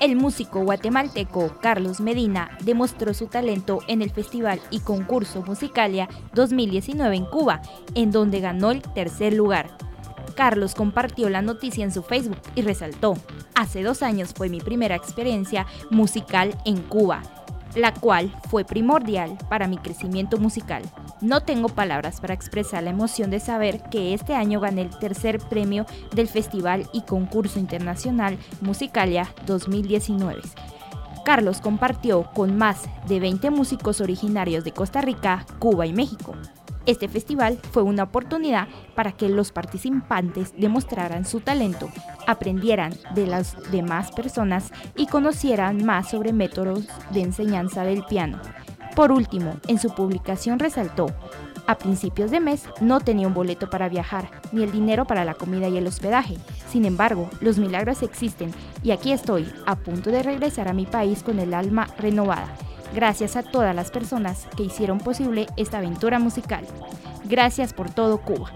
[0.00, 7.16] El músico guatemalteco Carlos Medina demostró su talento en el Festival y Concurso Musicalia 2019
[7.16, 7.62] en Cuba,
[7.94, 9.70] en donde ganó el tercer lugar.
[10.34, 13.14] Carlos compartió la noticia en su Facebook y resaltó,
[13.54, 17.22] hace dos años fue mi primera experiencia musical en Cuba,
[17.78, 20.82] la cual fue primordial para mi crecimiento musical.
[21.20, 25.38] No tengo palabras para expresar la emoción de saber que este año gané el tercer
[25.38, 30.42] premio del Festival y Concurso Internacional Musicalia 2019.
[31.24, 36.34] Carlos compartió con más de 20 músicos originarios de Costa Rica, Cuba y México.
[36.88, 41.90] Este festival fue una oportunidad para que los participantes demostraran su talento,
[42.26, 48.40] aprendieran de las demás personas y conocieran más sobre métodos de enseñanza del piano.
[48.96, 51.08] Por último, en su publicación resaltó,
[51.66, 55.34] a principios de mes no tenía un boleto para viajar, ni el dinero para la
[55.34, 56.38] comida y el hospedaje.
[56.70, 58.50] Sin embargo, los milagros existen
[58.82, 62.48] y aquí estoy, a punto de regresar a mi país con el alma renovada.
[62.93, 66.65] Gracias a todas las personas que hicieron posible esta aventura musical.
[67.25, 68.51] Gracias por todo Cuba.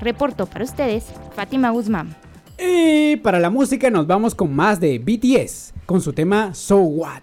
[0.00, 2.14] Reportó para ustedes Fátima Guzmán.
[2.58, 7.22] Y para la música nos vamos con más de BTS, con su tema So What.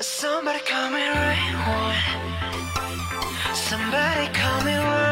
[0.00, 1.96] Somebody call me right one.
[3.54, 5.06] Somebody call me one.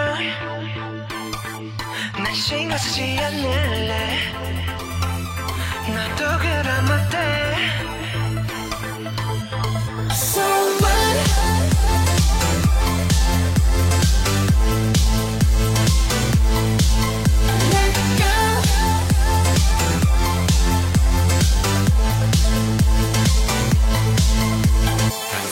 [2.23, 4.35] 날 신경 쓰지 않을래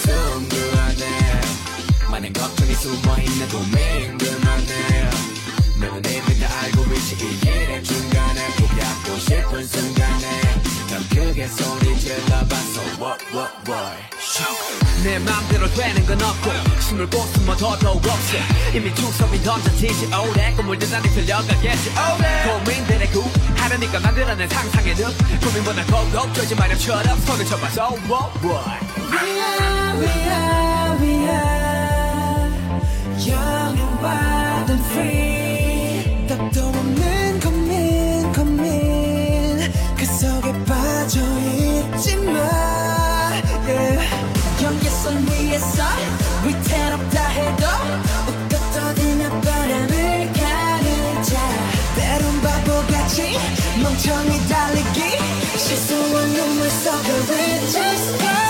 [0.03, 1.41] 숨 그만해
[2.11, 5.11] 많은 걱정이 숨어있는 고민 그만해
[5.81, 7.46] 너는 이미 다 알고 있지
[11.48, 13.98] 넌 크게 소리 질러봤어 what what what
[15.04, 18.38] 내 맘대로 되는 건 없고 숨을 곳으면 더더욱 없어.
[18.74, 20.54] 이미 축성이 던져지지 오래.
[20.56, 22.60] 꿈을 대단히 들려가겠지 오래.
[22.60, 23.24] 고민들의 구
[23.56, 25.14] 하려니까 만들어낸 상상의 늪.
[25.42, 27.68] 고민보다 고고 쫄지 마렴처럼 손을 쳐봐.
[27.70, 28.66] So what what
[29.12, 32.52] We are, we are, we are.
[33.18, 35.27] Young and wild and free
[41.98, 42.32] 웃지 마.
[43.66, 44.00] Yeah.
[44.60, 45.84] 경계선 위에서
[46.46, 47.66] 위태롭다 해도
[48.28, 51.40] 웃고 떠드며 바람을 가르자.
[51.96, 53.38] 때론 바보같이
[53.82, 55.18] 멍청이 달리기.
[55.58, 58.47] 실수와 눈물 속을 We're just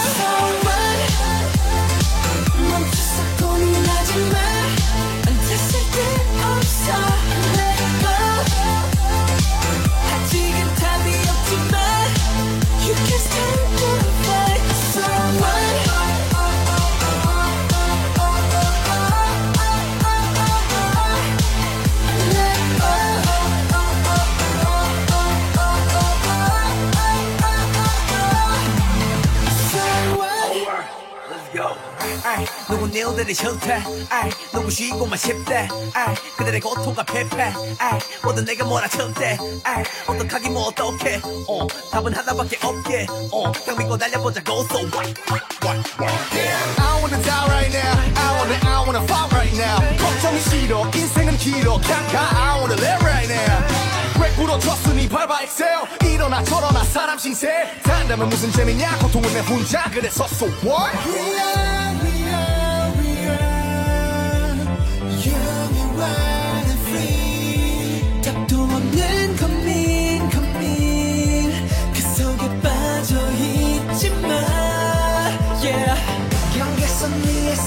[32.88, 35.68] 누군 일들이 싫대 아이, 누구 쉬고만 싶대.
[35.94, 39.38] 아이, 그들의 고통과 패패 아이, 모두 내가 몰아쳤대.
[39.64, 41.22] 아이, 어떡하기 뭐 어떡해.
[41.48, 43.08] 어, 답은 하나밖에 없게.
[43.32, 46.40] 어, 딱 믿고 달려보자고 so what, what, what, what.
[46.80, 47.98] I wanna die right now.
[48.16, 49.98] I wanna I wanna fight right now.
[49.98, 50.90] 걱정이 싫어.
[50.94, 51.80] 인생은 길어.
[51.80, 54.22] 가 I wanna live right now.
[54.22, 55.10] 왜 부러졌으니?
[55.10, 55.84] 밟아 excel.
[56.04, 57.50] 일어나 저러나 사람 신세.
[57.84, 58.98] 단다면 무슨 재미냐?
[59.00, 59.90] 고통은 내 혼자.
[59.92, 60.96] 그래서 so what?
[61.08, 61.77] We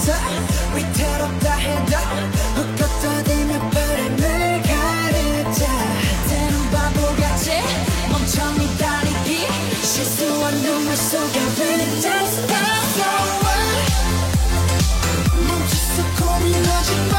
[0.01, 0.13] 서
[0.75, 1.93] 위태롭다 해도
[3.03, 5.67] 떠들며 바람을 가르자
[6.29, 7.51] 때론 바보같이
[8.09, 9.47] 멍청이 다니기
[9.83, 12.57] 실수한 눈물 속에 we just go
[12.97, 13.69] forward
[15.47, 17.15] 멈춰서 고민하지 마.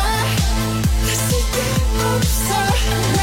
[1.05, 1.57] 됐을 때
[2.03, 3.20] 없어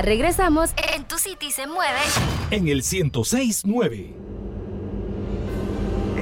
[0.00, 1.98] Ya regresamos en Tu City se mueve.
[2.50, 4.14] En el 1069.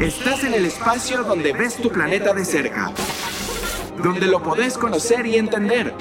[0.00, 2.90] Estás en el espacio donde ves tu planeta de cerca.
[4.02, 5.94] Donde lo podés conocer y entender.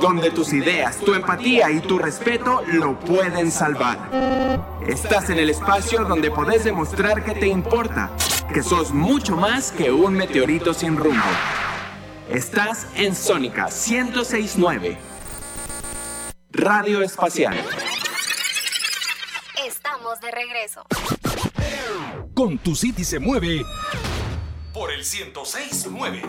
[0.00, 4.08] Donde tus ideas, tu empatía y tu respeto lo pueden salvar.
[4.88, 8.10] Estás en el espacio donde podés demostrar que te importa.
[8.54, 11.20] Que sos mucho más que un meteorito sin rumbo.
[12.30, 15.17] Estás en Sónica 1069.
[16.58, 17.56] Radio Espacial.
[19.64, 20.84] Estamos de regreso.
[22.34, 23.64] Con tu City se mueve
[24.72, 26.22] por el 1069.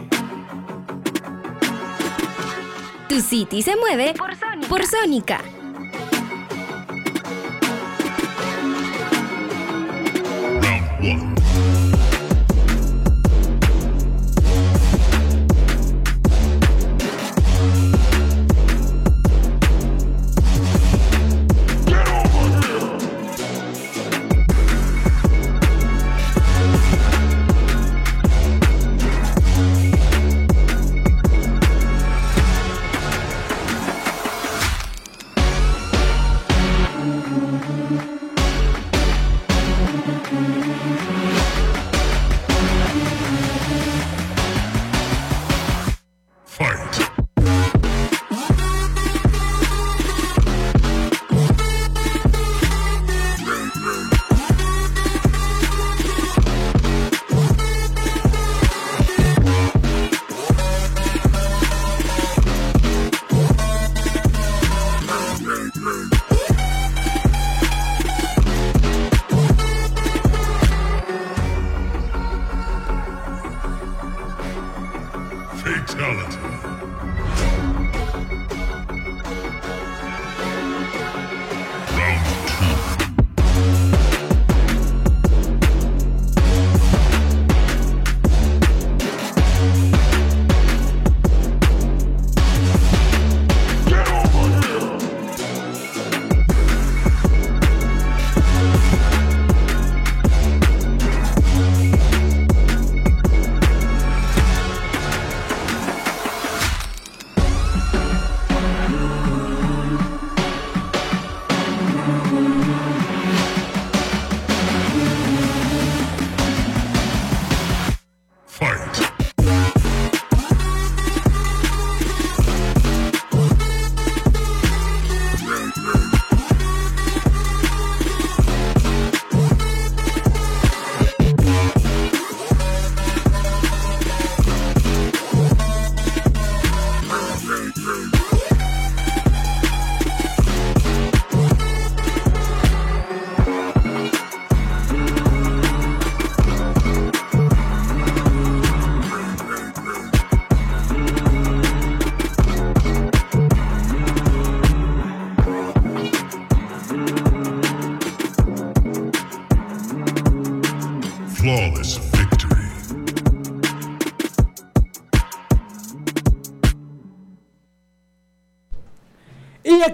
[3.08, 4.14] Tu City se mueve
[4.70, 5.42] por Sónica.
[11.00, 11.29] Flawless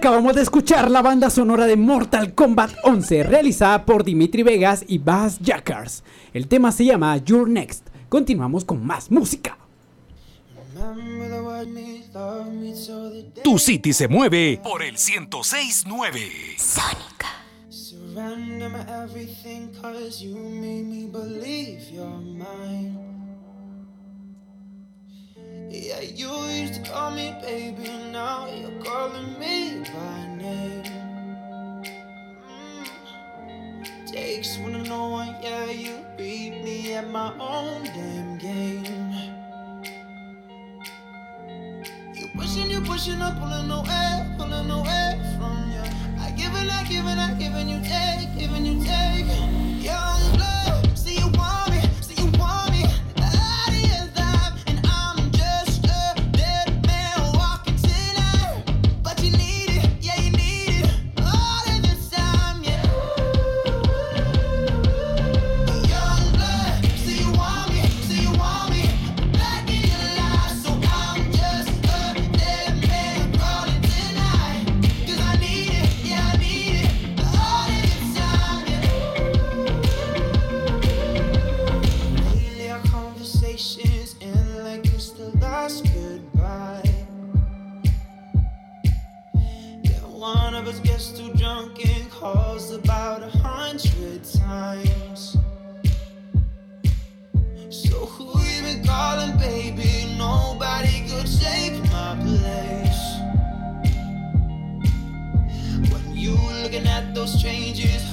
[0.06, 4.98] acabamos de escuchar la banda sonora de Mortal Kombat 11, realizada por Dimitri Vegas y
[4.98, 6.04] Bass Jackers.
[6.32, 7.88] El tema se llama Your Next.
[8.08, 9.58] Continuamos con más música.
[13.42, 16.20] Tu City se mueve por el 1069.
[16.56, 17.26] Sónica.
[17.68, 23.05] Surrender my everything cause you made me believe you're mine.
[25.68, 30.84] Yeah, you used to call me baby, now you're calling me by name.
[32.48, 34.12] Mm.
[34.12, 39.12] Takes one to know one, yeah, you beat me at my own damn game.
[42.14, 45.82] You pushing, you pushing, I'm pulling away, pulling away from you.
[46.22, 49.26] I give and I give and I give and you take, give and you take.
[49.84, 50.65] Young blood,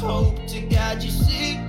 [0.04, 1.63] hope to God you see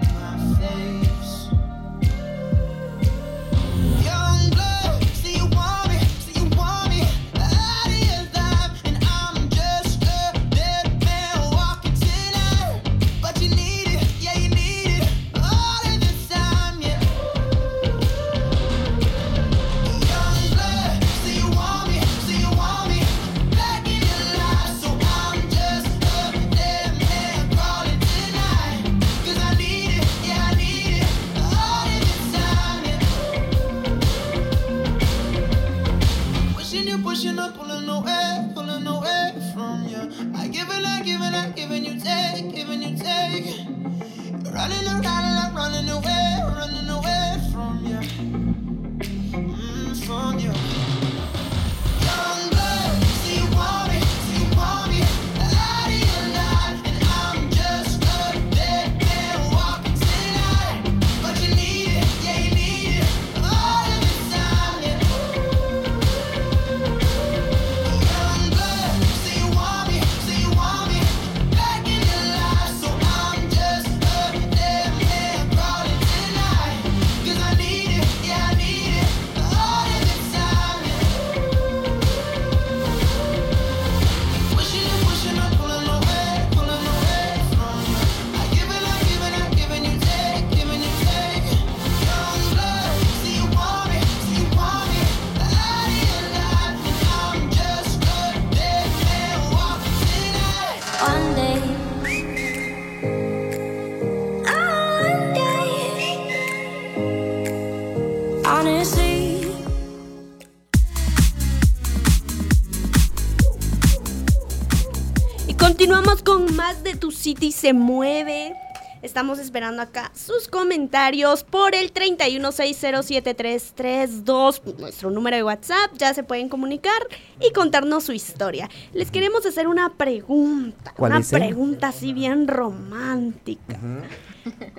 [117.35, 118.55] City se mueve.
[119.03, 125.91] Estamos esperando acá sus comentarios por el 31607332, nuestro número de WhatsApp.
[125.99, 126.95] Ya se pueden comunicar
[127.41, 128.70] y contarnos su historia.
[128.93, 130.95] Les queremos hacer una pregunta.
[130.97, 133.80] ¿Cuál una es, pregunta así bien romántica.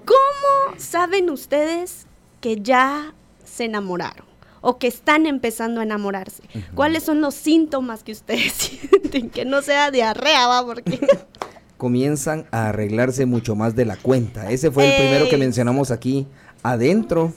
[0.06, 2.08] ¿Cómo saben ustedes
[2.40, 4.26] que ya se enamoraron?
[4.62, 6.42] O que están empezando a enamorarse.
[6.74, 9.30] ¿Cuáles son los síntomas que ustedes sienten?
[9.30, 11.06] Que no sea diarrea, va, porque
[11.86, 14.50] Comienzan a arreglarse mucho más de la cuenta.
[14.50, 16.26] Ese fue el primero que mencionamos aquí
[16.64, 17.32] adentro.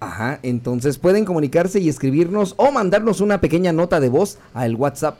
[0.00, 5.16] Ajá, entonces pueden comunicarse y escribirnos o mandarnos una pequeña nota de voz al WhatsApp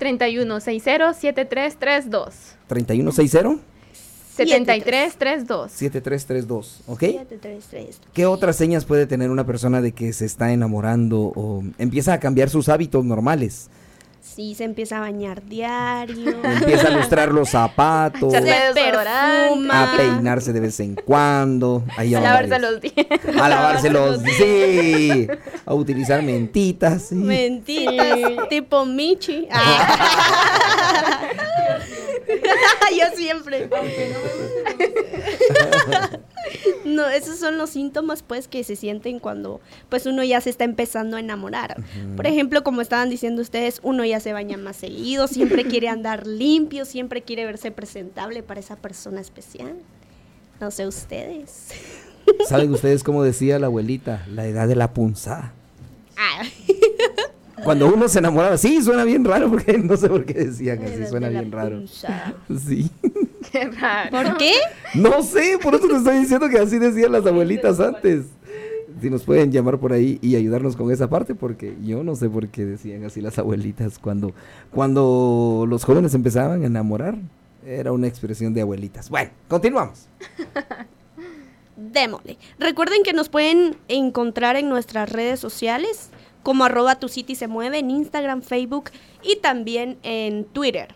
[0.00, 2.32] 3160-7332.
[2.66, 3.62] 3160
[4.34, 5.70] 7332.
[5.70, 6.98] 7332, ¿ok?
[6.98, 8.00] 733.
[8.12, 12.18] ¿Qué otras señas puede tener una persona de que se está enamorando o empieza a
[12.18, 13.70] cambiar sus hábitos normales?
[14.20, 16.30] Sí, se empieza a bañar diario.
[16.44, 19.94] Empieza a lustrar los zapatos, Se perfuma.
[19.94, 22.70] a peinarse de vez en cuando, ahí A lavarse varios.
[22.72, 23.36] los dientes.
[23.40, 25.26] a lavarse los, sí,
[25.64, 27.14] a utilizar mentitas, sí.
[27.14, 29.48] Mentitas, tipo Michi.
[29.50, 31.20] Ah.
[32.98, 33.68] Yo siempre.
[36.84, 39.60] No, esos son los síntomas pues que se sienten cuando
[39.90, 41.76] pues uno ya se está empezando a enamorar.
[42.16, 46.26] Por ejemplo, como estaban diciendo ustedes, uno ya se baña más seguido, siempre quiere andar
[46.26, 49.74] limpio, siempre quiere verse presentable para esa persona especial.
[50.60, 51.68] No sé ustedes.
[52.46, 54.24] ¿Saben ustedes cómo decía la abuelita?
[54.32, 55.52] La edad de la punzada.
[56.16, 56.42] Ah.
[57.64, 61.06] Cuando uno se enamoraba, sí, suena bien raro, porque no sé por qué decían así,
[61.06, 61.82] suena bien raro.
[61.86, 62.90] Sí.
[63.52, 64.10] Qué raro.
[64.10, 64.52] ¿Por qué?
[64.94, 68.26] No sé, por eso te estoy diciendo que así decían las abuelitas antes.
[69.00, 72.28] Si nos pueden llamar por ahí y ayudarnos con esa parte, porque yo no sé
[72.28, 74.32] por qué decían así las abuelitas cuando,
[74.72, 77.16] cuando los jóvenes empezaban a enamorar.
[77.64, 79.08] Era una expresión de abuelitas.
[79.08, 80.08] Bueno, continuamos.
[81.76, 82.38] Démosle.
[82.58, 86.10] Recuerden que nos pueden encontrar en nuestras redes sociales
[86.42, 88.90] como arroba tu City se mueve en Instagram, Facebook
[89.22, 90.94] y también en Twitter,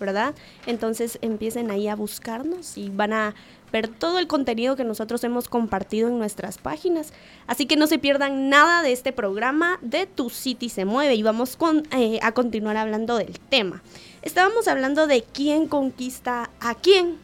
[0.00, 0.34] ¿verdad?
[0.66, 3.34] Entonces empiecen ahí a buscarnos y van a
[3.72, 7.12] ver todo el contenido que nosotros hemos compartido en nuestras páginas.
[7.46, 11.22] Así que no se pierdan nada de este programa de Tu City se mueve y
[11.22, 13.82] vamos con, eh, a continuar hablando del tema.
[14.20, 17.16] Estábamos hablando de quién conquista a quién.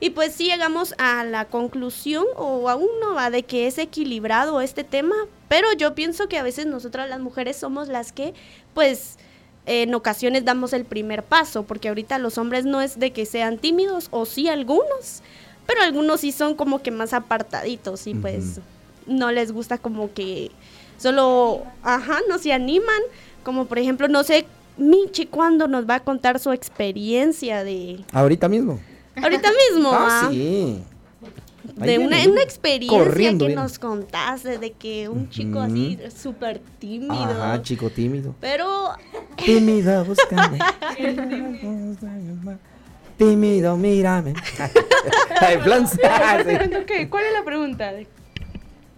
[0.00, 4.60] Y pues sí llegamos a la conclusión, o aún no va, de que es equilibrado
[4.60, 5.14] este tema,
[5.48, 8.34] pero yo pienso que a veces nosotras las mujeres somos las que,
[8.74, 9.16] pues,
[9.66, 13.58] en ocasiones damos el primer paso, porque ahorita los hombres no es de que sean
[13.58, 15.22] tímidos, o sí algunos,
[15.66, 18.60] pero algunos sí son como que más apartaditos y pues
[19.06, 20.50] no les gusta como que
[20.98, 23.00] solo, ajá, no se animan,
[23.42, 28.04] como por ejemplo, no sé, Michi cuándo nos va a contar su experiencia de...
[28.12, 28.80] Ahorita mismo.
[29.16, 29.90] Ahorita mismo.
[29.92, 30.82] Ah, ah, sí.
[31.76, 33.62] De una, experiencia Corriendo que viene.
[33.62, 37.14] nos contaste de que un chico así súper tímido.
[37.14, 38.34] Ajá, chico tímido.
[38.40, 38.92] Pero
[39.36, 40.58] Tímido, búscame.
[43.16, 44.34] Tímido, mírame.
[45.40, 45.86] Ay, plan.
[46.86, 47.08] ¿Qué?
[47.08, 47.92] ¿Cuál es la pregunta?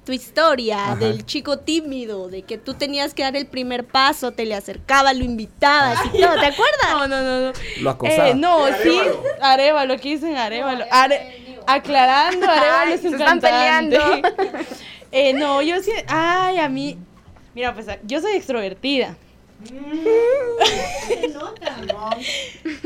[0.04, 0.94] tu historia Ajá.
[0.96, 5.16] del chico tímido, de que tú tenías que dar el primer paso, te le acercabas,
[5.16, 6.92] lo invitabas y todo, ¿te acuerdas?
[6.92, 7.40] No, no, no.
[7.48, 7.52] no.
[7.80, 8.28] Lo acosaba.
[8.28, 9.00] Eh, no, sí,
[9.42, 10.84] Arevalo, ¿qué dicen Arevalo?
[10.92, 13.98] Are- aclarando, Arevalo es un se están cantante.
[13.98, 14.28] peleando.
[15.12, 16.98] Eh, no, yo sí, ay, a mí,
[17.54, 19.16] mira, pues yo soy extrovertida.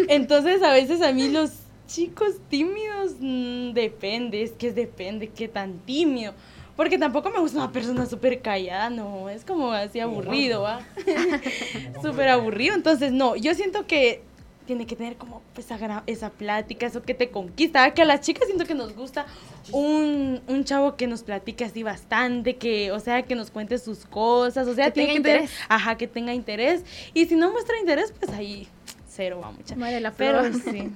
[0.08, 1.50] Entonces a veces a mí los
[1.86, 6.34] chicos tímidos mm, depende, es que depende qué tan tímido.
[6.76, 10.80] Porque tampoco me gusta una persona súper callada, no, es como así aburrido, ¿va?
[12.02, 14.22] Súper aburrido, entonces no, yo siento que
[14.70, 18.20] tiene que tener como esa, gra- esa plática, eso que te conquista, que a las
[18.20, 19.26] chicas siento que nos gusta
[19.72, 24.06] un, un chavo que nos platique así bastante, que, o sea, que nos cuente sus
[24.06, 25.60] cosas, o sea, Que tiene tenga que tener, interés.
[25.68, 28.68] ajá, que tenga interés, y si no muestra interés, pues ahí
[29.08, 29.74] cero va mucha.
[29.74, 30.88] Muere la Pero sí,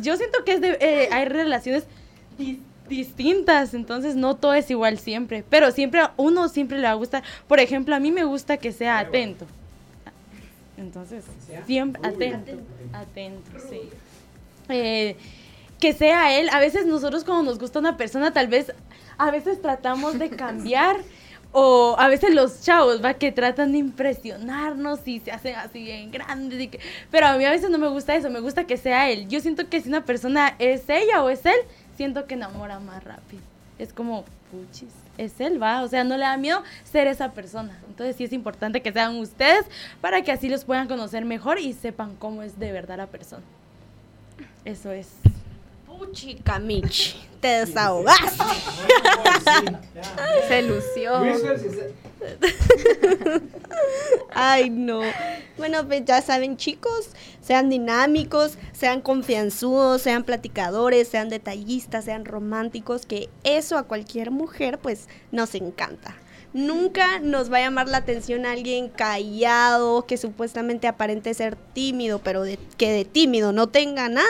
[0.00, 1.82] yo siento que es de, eh, hay relaciones
[2.38, 6.90] dis- distintas, entonces no todo es igual siempre, pero siempre a uno siempre le va
[6.92, 9.46] a gustar, por ejemplo, a mí me gusta que sea atento.
[10.76, 11.24] Entonces,
[11.66, 12.52] siempre atento,
[12.92, 13.80] atento, sí.
[14.68, 15.16] Eh,
[15.80, 18.72] que sea él, a veces nosotros cuando nos gusta una persona, tal vez,
[19.18, 20.96] a veces tratamos de cambiar,
[21.52, 26.10] o a veces los chavos, va, que tratan de impresionarnos y se hacen así bien
[26.10, 28.76] grandes, y que- pero a mí a veces no me gusta eso, me gusta que
[28.76, 29.28] sea él.
[29.28, 31.56] Yo siento que si una persona es ella o es él,
[31.96, 33.42] siento que enamora más rápido.
[33.78, 34.88] Es como, puchis.
[35.18, 35.82] Es él, va.
[35.82, 37.78] O sea, no le da miedo ser esa persona.
[37.88, 39.66] Entonces sí es importante que sean ustedes
[40.00, 43.44] para que así los puedan conocer mejor y sepan cómo es de verdad la persona.
[44.64, 45.08] Eso es.
[45.98, 48.44] Puchica, Michi, te desahogaste.
[50.48, 51.12] Se lució.
[54.34, 55.00] Ay, no.
[55.56, 63.06] Bueno, pues ya saben, chicos, sean dinámicos, sean confianzudos, sean platicadores, sean detallistas, sean románticos,
[63.06, 66.16] que eso a cualquier mujer, pues, nos encanta.
[66.52, 72.42] Nunca nos va a llamar la atención alguien callado, que supuestamente aparente ser tímido, pero
[72.42, 74.26] de- que de tímido no tenga nada.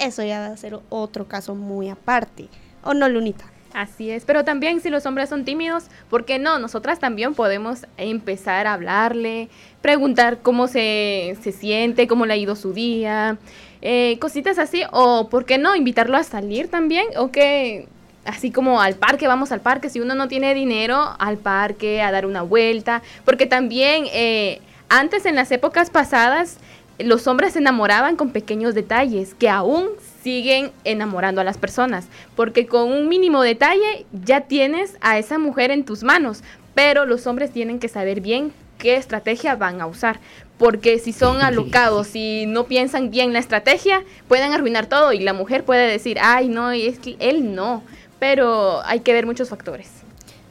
[0.00, 2.48] Eso ya va a ser otro caso muy aparte.
[2.82, 3.44] ¿O no, Lunita?
[3.72, 6.58] Así es, pero también si los hombres son tímidos, ¿por qué no?
[6.58, 9.48] Nosotras también podemos empezar a hablarle,
[9.80, 13.38] preguntar cómo se, se siente, cómo le ha ido su día,
[13.80, 15.76] eh, cositas así, o ¿por qué no?
[15.76, 17.86] Invitarlo a salir también, o que
[18.24, 22.10] así como al parque, vamos al parque, si uno no tiene dinero, al parque, a
[22.10, 26.58] dar una vuelta, porque también eh, antes en las épocas pasadas,
[27.04, 29.88] los hombres se enamoraban con pequeños detalles que aún
[30.22, 35.70] siguen enamorando a las personas, porque con un mínimo detalle ya tienes a esa mujer
[35.70, 36.42] en tus manos,
[36.74, 40.20] pero los hombres tienen que saber bien qué estrategia van a usar,
[40.58, 45.32] porque si son alocados y no piensan bien la estrategia, pueden arruinar todo y la
[45.32, 47.82] mujer puede decir, ay, no, es que él no,
[48.18, 49.99] pero hay que ver muchos factores.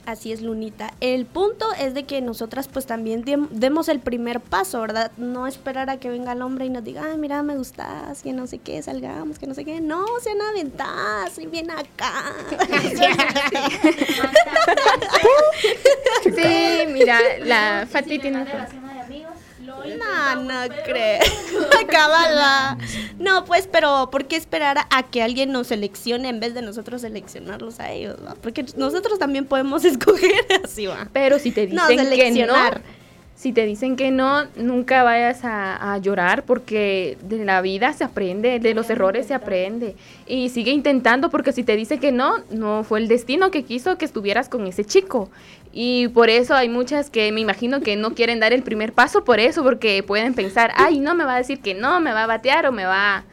[0.05, 0.91] Así es, Lunita.
[1.01, 5.11] El punto es de que nosotras pues también dem- demos el primer paso, ¿verdad?
[5.17, 8.33] No esperar a que venga el hombre y nos diga, ay, mira, me gustas, que
[8.33, 9.81] no sé qué, salgamos, que no sé qué.
[9.81, 12.33] No, sean aventadas, y bien acá.
[16.23, 18.45] Sí, mira, la Fati tiene...
[19.97, 21.19] No, no creo.
[21.83, 22.77] Acábala.
[23.17, 27.01] No, pues, pero ¿por qué esperar a, que alguien nos seleccione en vez de nosotros
[27.01, 28.17] seleccionarlos a ellos?
[28.41, 31.07] Porque nosotros también podemos escoger así, va.
[31.13, 32.81] Pero si te No, dicen que no, seleccionar.
[33.39, 38.03] Si te dicen que no, nunca vayas a, a llorar porque de la vida se
[38.03, 39.95] aprende, de los errores se aprende.
[40.27, 43.97] Y sigue intentando porque si te dice que no, no fue el destino que quiso
[43.97, 45.29] que estuvieras con ese chico.
[45.71, 49.23] Y por eso hay muchas que me imagino que no quieren dar el primer paso
[49.23, 52.25] por eso, porque pueden pensar, ay, no, me va a decir que no, me va
[52.25, 53.23] a batear o me va,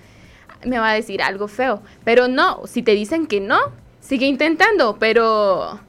[0.64, 1.82] me va a decir algo feo.
[2.04, 3.58] Pero no, si te dicen que no,
[3.98, 5.80] sigue intentando, pero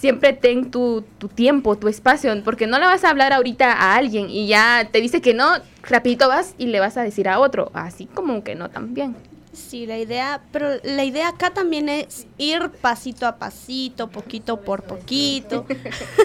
[0.00, 3.96] siempre ten tu, tu tiempo, tu espacio, porque no le vas a hablar ahorita a
[3.96, 5.46] alguien y ya te dice que no,
[5.82, 9.14] rapidito vas y le vas a decir a otro, así como que no también.
[9.52, 14.84] Sí, la idea, pero la idea acá también es ir pasito a pasito, poquito por
[14.84, 15.66] poquito.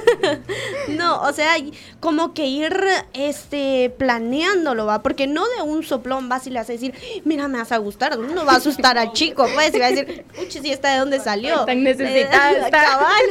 [0.90, 1.56] no, o sea,
[2.00, 2.72] como que ir
[3.14, 7.48] este planeándolo, va, porque no de un soplón vas y le vas a decir, mira,
[7.48, 10.24] me vas a gustar, no va a asustar al chico, pues, y va a decir,
[10.40, 11.66] uchi, si está de dónde salió.
[11.66, 13.24] Tan necesitada cabal.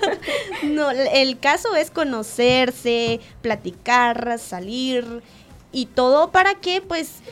[0.64, 5.22] no, el caso es conocerse, platicar, salir
[5.72, 7.22] y todo para que pues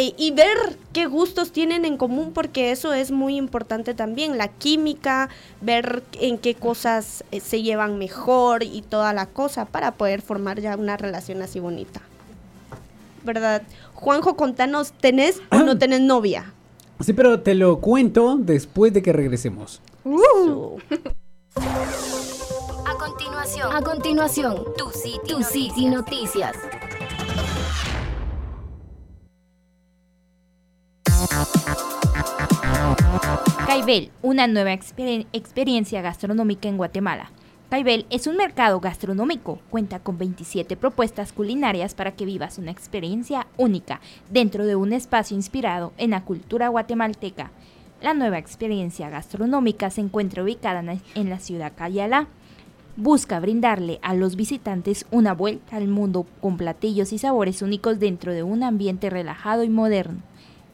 [0.00, 5.28] y ver qué gustos tienen en común porque eso es muy importante también la química
[5.60, 10.60] ver en qué cosas eh, se llevan mejor y toda la cosa para poder formar
[10.60, 12.00] ya una relación así bonita
[13.24, 13.62] verdad
[13.94, 16.52] Juanjo contanos tenés o no tenés novia
[17.02, 19.80] Sí, pero te lo cuento después de que regresemos.
[20.04, 20.78] Uh.
[22.86, 26.54] A continuación, a continuación, tu City, tu City Noticias.
[33.66, 37.30] Caibel, una nueva exper- experiencia gastronómica en Guatemala.
[37.70, 39.58] Caibel es un mercado gastronómico.
[39.70, 45.36] Cuenta con 27 propuestas culinarias para que vivas una experiencia única dentro de un espacio
[45.36, 47.50] inspirado en la cultura guatemalteca.
[48.02, 50.82] La nueva experiencia gastronómica se encuentra ubicada
[51.14, 52.26] en la- ciudad Cayala.
[52.96, 58.34] Busca brindarle a los visitantes una vuelta al mundo con platillos y sabores únicos dentro
[58.34, 60.18] de un ambiente relajado y moderno.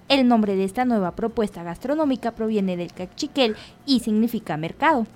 [0.08, 5.06] El nombre de esta nueva propuesta gastronómica proviene del cachiquel y significa mercado.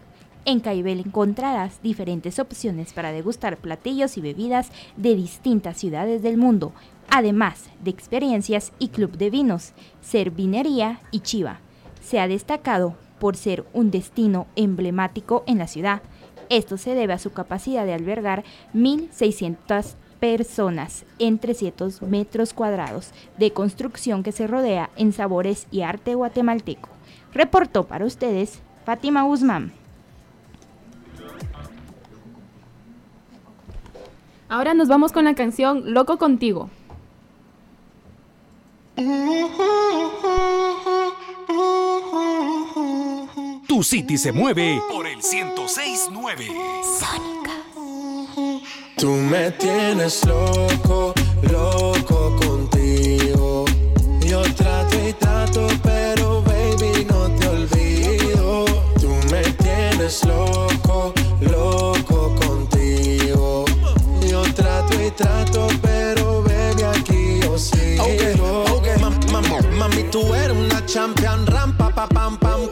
[0.44, 6.72] En Caibel encontrarás diferentes opciones para degustar platillos y bebidas de distintas ciudades del mundo,
[7.08, 9.72] además de experiencias y club de vinos,
[10.02, 11.60] servinería y chiva.
[12.02, 16.02] Se ha destacado por ser un destino emblemático en la ciudad.
[16.50, 23.52] Esto se debe a su capacidad de albergar 1.600 personas en 300 metros cuadrados de
[23.52, 26.88] construcción que se rodea en sabores y arte guatemalteco.
[27.34, 29.72] Reportó para ustedes Fátima Guzmán.
[34.48, 36.70] Ahora nos vamos con la canción Loco Contigo.
[38.94, 39.02] Tu
[43.66, 46.46] Tu City se mueve por el 1069.
[49.02, 51.12] Tú me tienes loco,
[51.50, 53.64] loco contigo.
[54.20, 58.64] Yo trato y trato, pero baby no te olvido.
[59.00, 63.64] Tú me tienes loco, loco contigo.
[64.30, 68.04] Yo trato y trato, pero baby aquí yo sigo.
[68.04, 72.68] Ok, ok, mam- mam- mami, tú eres una champion, rampa, pa, pam, pam,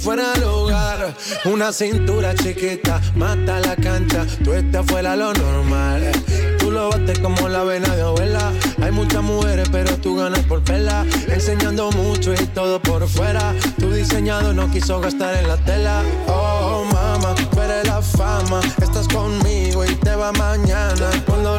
[0.00, 1.14] fuera del hogar.
[1.44, 6.10] Una cintura chiquita, mata la cancha, tú estás fuera lo normal.
[6.58, 8.52] Tú lo bates como la vena de abuela.
[8.82, 11.04] Hay muchas mujeres, pero tú ganas por verla.
[11.28, 13.54] Enseñando mucho y todo por fuera.
[13.78, 16.02] Tu diseñado no quiso gastar en la tela.
[16.28, 18.60] Oh, mama, tú eres la fama.
[18.80, 21.10] Estás conmigo y te va mañana.
[21.26, 21.58] Cuando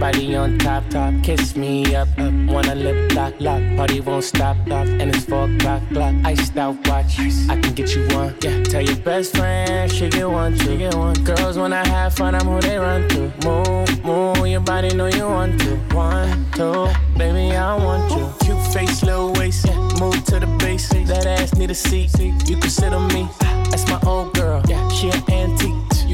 [0.00, 1.12] body on top, top.
[1.22, 2.32] Kiss me up, up.
[2.48, 3.62] Wanna lip lock, lock.
[3.76, 4.86] Party won't stop, stop.
[4.86, 6.14] And it's four o'clock, clock.
[6.24, 7.20] Iced out watch.
[7.48, 8.34] I can get you one.
[8.40, 11.14] Yeah, tell your best friend she get one, she get one.
[11.22, 13.20] Girls when I have fun, I'm who they run to.
[13.44, 14.48] Move, move.
[14.48, 15.76] Your body know you want to.
[15.94, 16.88] One, two,
[17.18, 18.26] baby I want you.
[18.40, 19.66] Cute face, little waist.
[19.66, 20.88] Yeah, move to the base.
[20.88, 22.18] That ass need a seat.
[22.18, 23.28] You can sit on me.
[23.70, 24.62] That's my old girl.
[24.66, 25.99] Yeah, she an antique.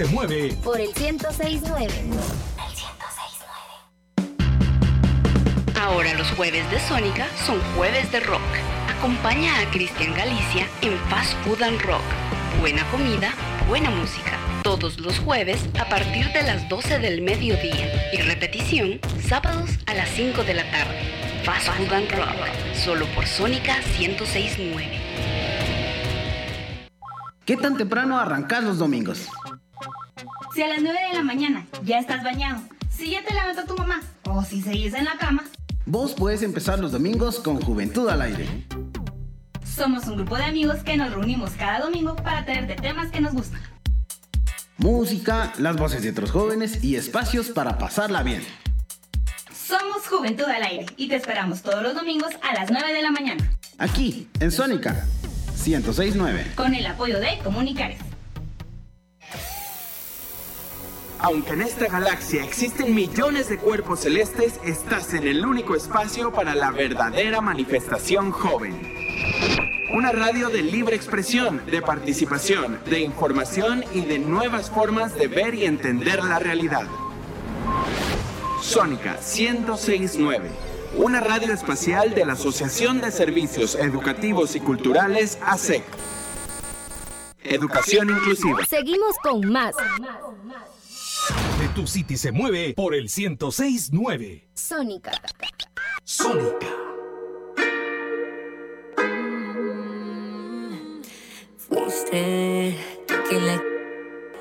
[0.00, 1.92] se mueve Por el 1069.
[5.78, 8.40] Ahora los jueves de Sónica son jueves de rock.
[8.96, 12.00] Acompaña a Cristian Galicia en Fast Food and Rock.
[12.60, 13.34] Buena comida,
[13.68, 14.38] buena música.
[14.62, 18.10] Todos los jueves a partir de las 12 del mediodía.
[18.14, 20.96] Y repetición sábados a las 5 de la tarde.
[21.44, 22.74] Fast Food and Rock.
[22.74, 25.10] Solo por Sónica 1069.
[27.44, 29.28] ¿Qué tan temprano arrancas los domingos?
[30.54, 33.76] Si a las 9 de la mañana ya estás bañado, si ya te levantó tu
[33.80, 35.44] mamá o si seguís en la cama,
[35.86, 38.46] Vos puedes empezar los domingos con Juventud al Aire.
[39.64, 43.32] somos un grupo de amigos que nos reunimos cada domingo para traerte temas que nos
[43.32, 43.60] gustan.
[44.76, 48.42] Música, las voces de otros jóvenes y espacios para pasarla bien.
[49.52, 53.10] Somos Juventud al Aire y te esperamos todos los domingos a las 9 de la
[53.10, 55.06] mañana Aquí, en Sónica
[55.64, 56.52] 1069.
[56.56, 57.98] con el apoyo de Comunicares.
[61.22, 66.54] Aunque en esta galaxia existen millones de cuerpos celestes, estás en el único espacio para
[66.54, 68.80] la verdadera manifestación joven.
[69.92, 75.54] Una radio de libre expresión, de participación, de información y de nuevas formas de ver
[75.54, 76.86] y entender la realidad.
[78.62, 80.48] Sónica 1069,
[80.96, 85.84] una radio espacial de la Asociación de Servicios Educativos y Culturales ASEC.
[87.42, 88.64] Educación inclusiva.
[88.64, 89.74] Seguimos con más.
[91.74, 94.48] Tu City se mueve por el 1069.
[94.54, 95.12] Sónica.
[96.02, 96.66] Sónica.
[101.56, 103.62] Fuiste tú que la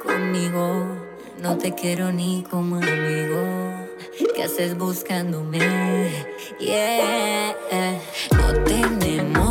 [0.03, 0.97] conmigo.
[1.39, 3.87] No te quiero ni como amigo.
[4.35, 5.59] ¿Qué haces buscándome?
[6.59, 7.55] Yeah.
[8.31, 9.48] No tenemos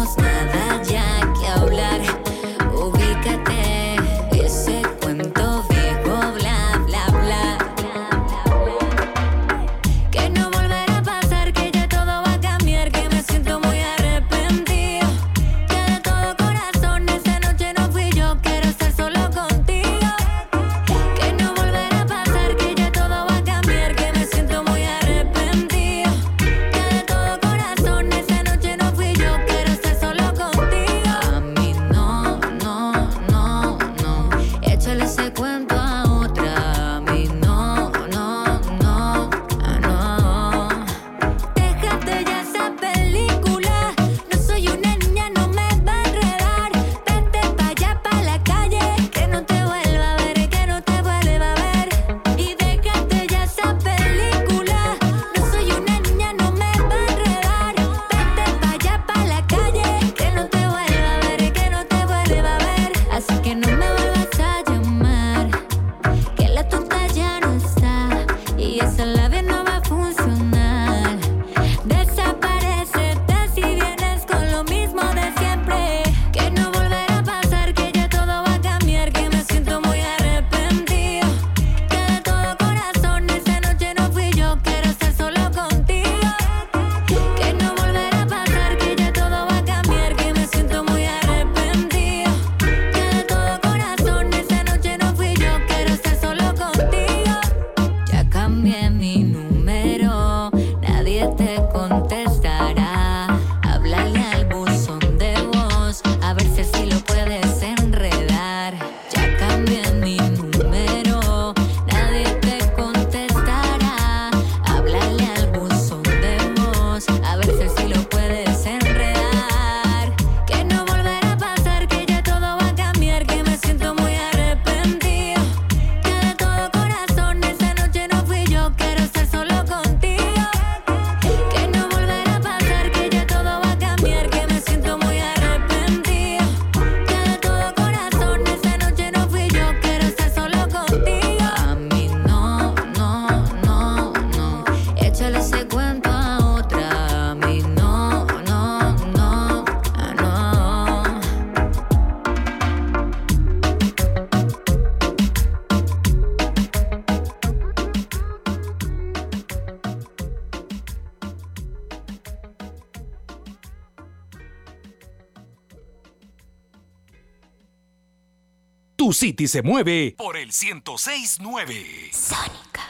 [169.28, 172.10] City se mueve por el 1069.
[172.12, 172.80] Sónica.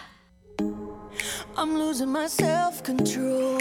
[1.57, 3.59] I'm losing my self control.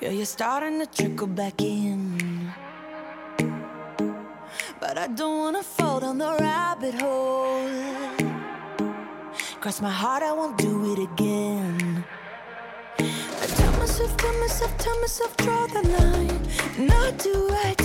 [0.00, 2.52] Yeah, you're starting to trickle back in.
[4.80, 7.70] But I don't wanna fall down the rabbit hole.
[9.60, 12.04] Cross my heart, I won't do it again.
[12.98, 16.88] I tell myself, tell myself, tell myself, draw the line.
[16.88, 17.77] Not do I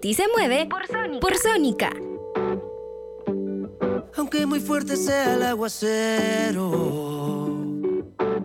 [0.00, 0.66] City se mueve
[1.20, 1.90] por Sónica.
[4.16, 6.56] Aunque muy fuerte sea el aguacero,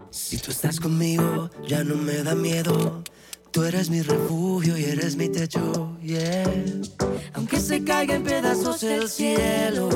[0.09, 3.01] si tú estás conmigo ya no me da miedo.
[3.51, 6.43] Tú eres mi refugio y eres mi techo, yeah.
[7.35, 9.87] Aunque se caiga en pedazos el cielo.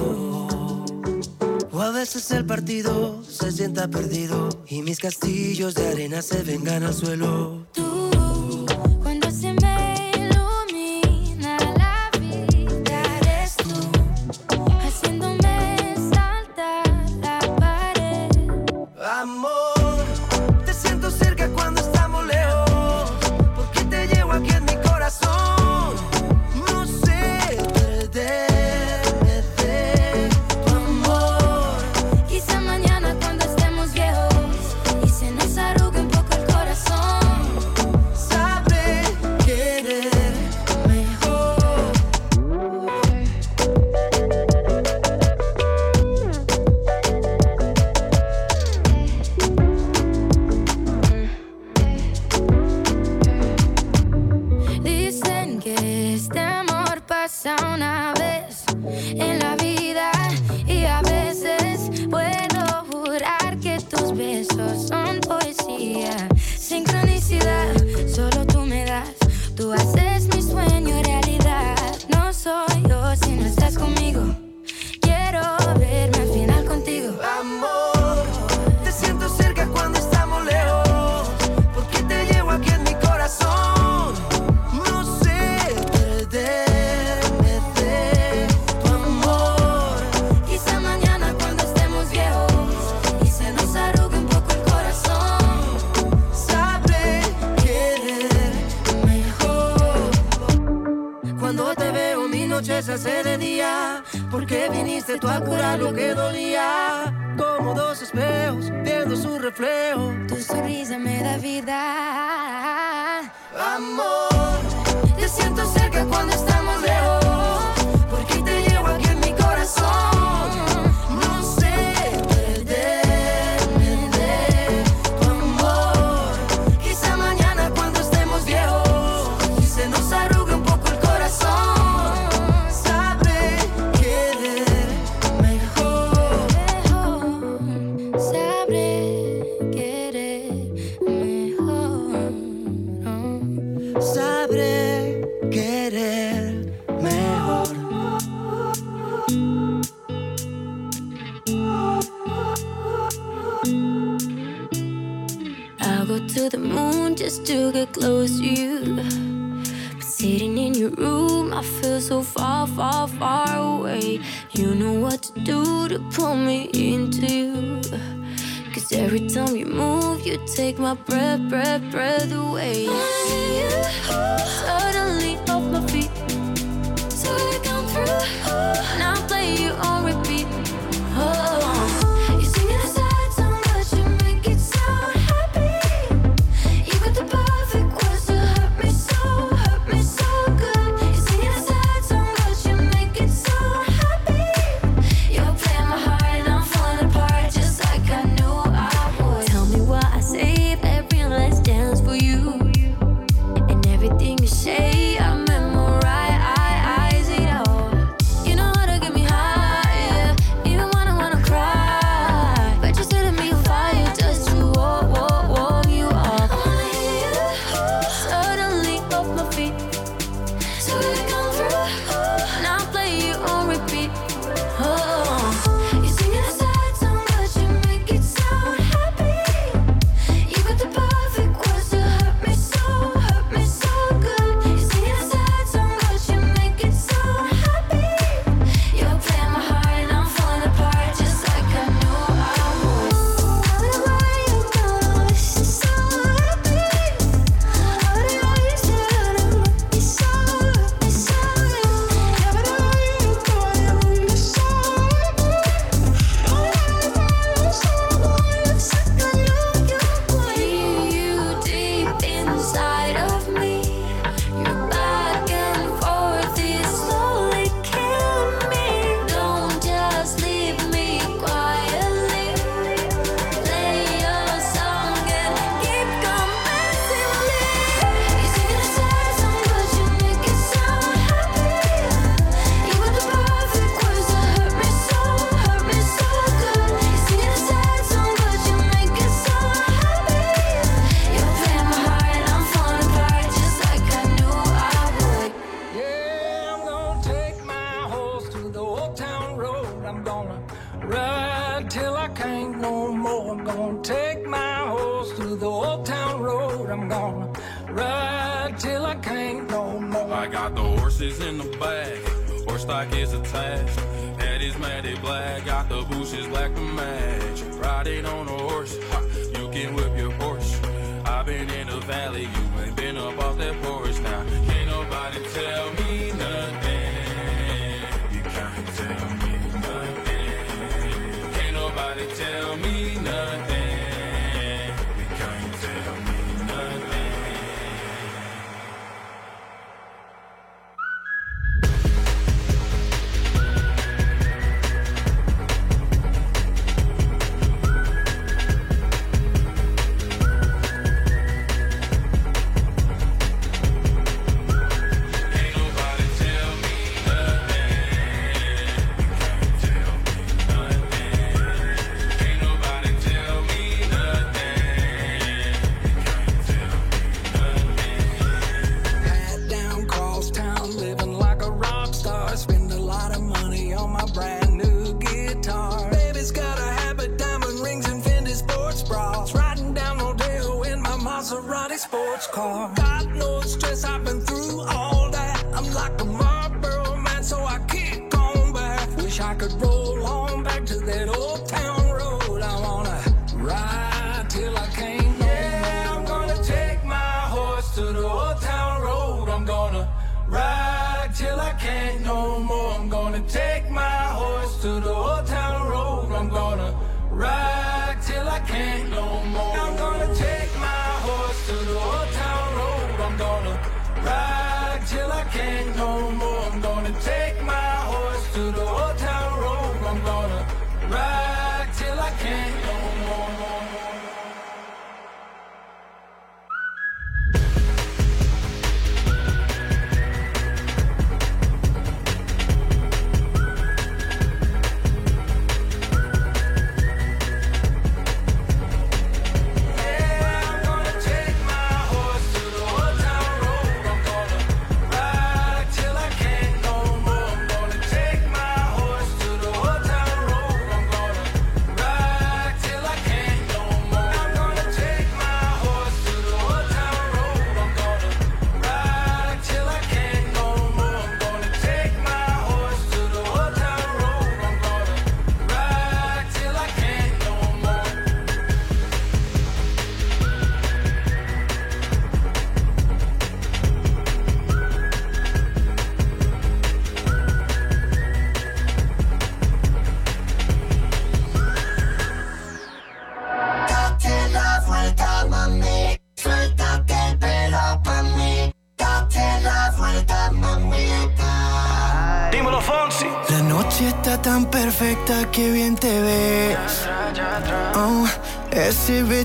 [1.74, 6.84] O a veces el partido se sienta perdido y mis castillos de arena se vengan
[6.84, 7.69] al suelo.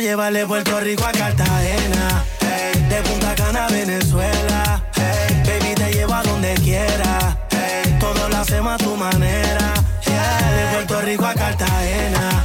[0.00, 2.24] Yo te puedo llevar de Puerto Rico a Cartagena.
[2.88, 4.82] De Punta Cana a Venezuela.
[5.44, 7.36] Baby, te llevo a donde quiera.
[7.50, 9.74] Hey, todo lo hacemos a tu manera.
[10.04, 12.44] De Puerto Rico a Cartagena.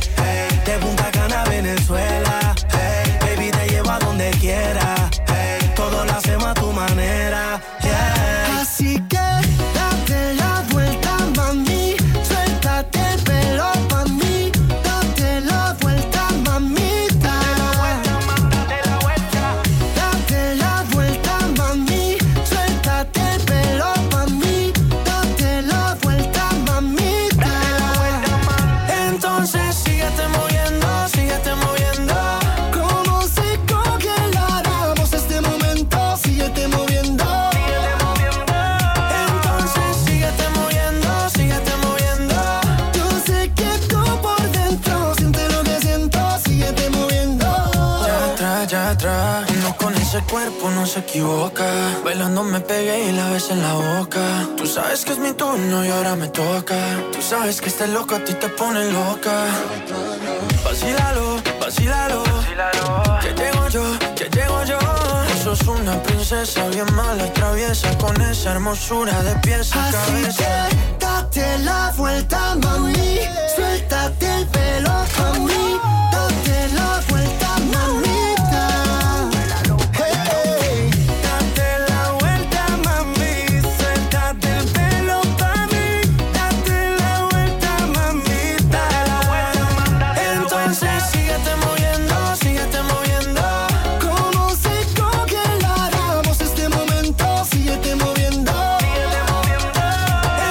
[0.65, 2.55] De Punta Cana a Venezuela.
[3.21, 5.09] Baby, te llevo a donde quiera.
[5.75, 7.60] Todo lo hacemos a tu manera.
[50.31, 51.65] Cuerpo no se equivoca.
[52.05, 54.47] Bailando me pegué y la ves en la boca.
[54.55, 56.77] Tú sabes que es mi turno y ahora me toca.
[57.11, 59.45] Tú sabes que este loco a ti te pone loca.
[60.63, 62.23] Vacílalo, vacílalo.
[63.21, 63.83] Que llego yo,
[64.15, 64.79] que llego yo.
[64.79, 69.97] Tú sos una princesa bien mala y traviesa con esa hermosura de pies a Así
[69.97, 70.67] cabeza.
[70.69, 72.95] que date la vuelta, mami.
[90.71, 93.41] Entonces síguete moviendo, síguete moviendo.
[93.99, 98.53] Como se congelará voz este momento, síguete moviendo.
[98.79, 99.81] Síguete moviendo.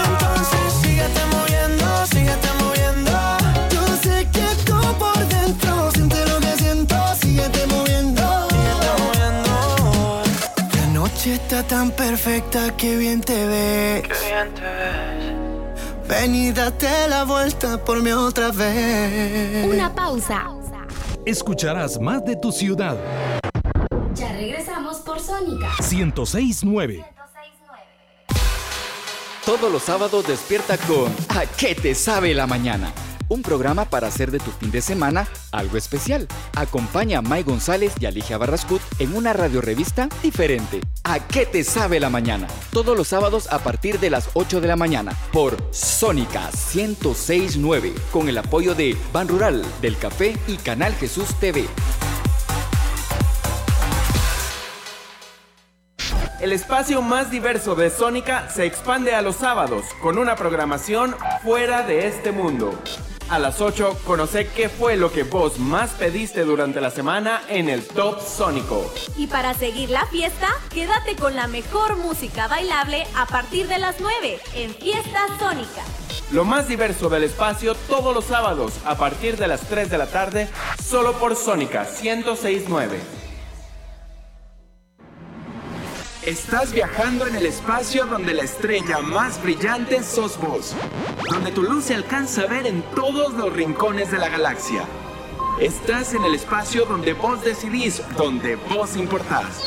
[0.05, 3.13] Entonces síguete moviendo, síguete moviendo.
[3.71, 8.47] Yo sé que tú por dentro siente lo que siento, síguete moviendo.
[8.99, 10.23] Moviendo.
[10.77, 14.03] La noche está tan perfecta que bien te ve.
[14.07, 15.10] Que bien te ve.
[16.11, 19.65] Ven y date la vuelta por mí otra vez.
[19.73, 20.45] Una pausa.
[21.24, 22.97] Escucharás más de tu ciudad.
[24.15, 25.69] Ya regresamos por Sónica.
[25.78, 27.05] 1069.
[29.47, 32.93] Todos los sábados despierta con ¿A qué te sabe la mañana?
[33.31, 36.27] Un programa para hacer de tu fin de semana algo especial.
[36.57, 40.81] Acompaña a May González y Alicia Barrascut en una radiorevista diferente.
[41.05, 42.48] ¿A qué te sabe la mañana?
[42.73, 48.28] Todos los sábados a partir de las 8 de la mañana por Sónica 1069 con
[48.28, 51.69] el apoyo de Ban Rural, del Café y Canal Jesús TV.
[56.40, 61.82] El espacio más diverso de Sónica se expande a los sábados con una programación fuera
[61.82, 62.77] de este mundo.
[63.31, 67.69] A las 8, conoce qué fue lo que vos más pediste durante la semana en
[67.69, 68.93] el Top Sónico.
[69.16, 74.01] Y para seguir la fiesta, quédate con la mejor música bailable a partir de las
[74.01, 75.85] 9 en Fiesta Sónica.
[76.32, 80.07] Lo más diverso del espacio todos los sábados a partir de las 3 de la
[80.09, 80.48] tarde,
[80.85, 83.20] solo por Sónica 1069.
[86.27, 90.77] Estás viajando en el espacio donde la estrella más brillante sos vos,
[91.31, 94.85] donde tu luz se alcanza a ver en todos los rincones de la galaxia.
[95.59, 99.65] Estás en el espacio donde vos decidís, donde vos importás.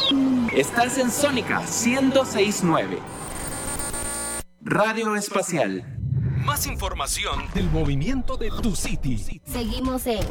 [0.53, 2.99] Estás en Sónica 1069.
[4.61, 5.83] Radio Espacial.
[6.45, 9.41] Más información del movimiento de tu city.
[9.45, 10.23] Seguimos en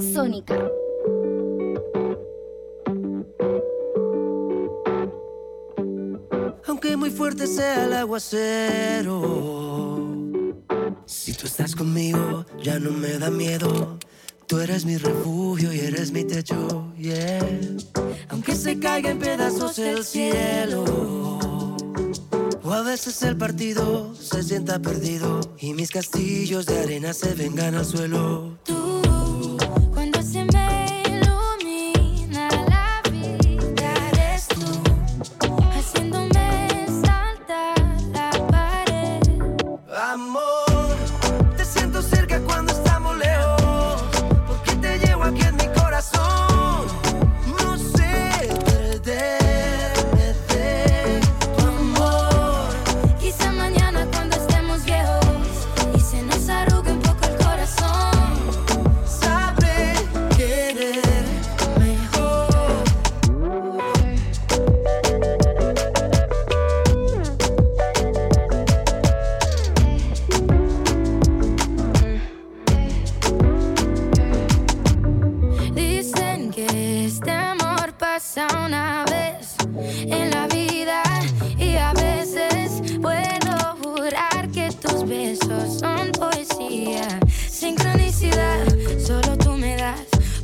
[0.00, 0.70] Sónica.
[6.74, 9.12] Aunque muy fuerte sea el aguacero.
[11.06, 13.96] Si tú estás conmigo, ya no me da miedo.
[14.48, 17.38] Tú eres mi refugio y eres mi techo, yeah.
[18.28, 20.82] Aunque se caiga en pedazos el cielo.
[22.64, 27.76] O a veces el partido se sienta perdido y mis castillos de arena se vengan
[27.76, 28.58] al suelo.
[28.66, 29.13] Cuando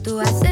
[0.03, 0.50] tú haces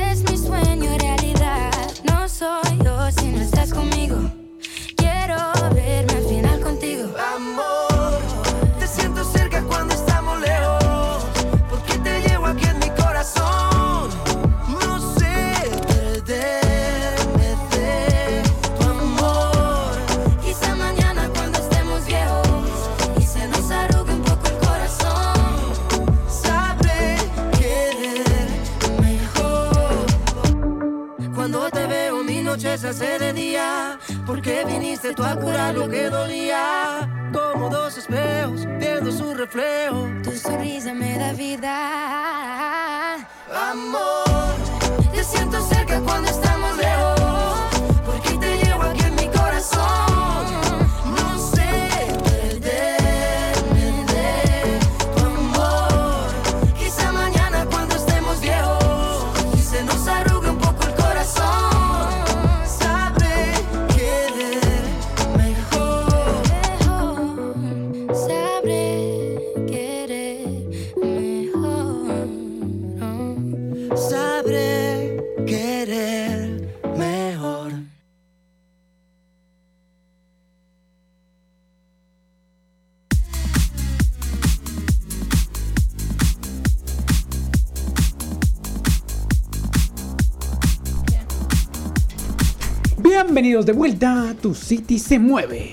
[93.65, 95.73] De vuelta Tu City se mueve.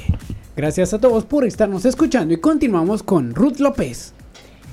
[0.58, 4.16] Gracias a todos por estarnos escuchando y continuamos con Ruth López.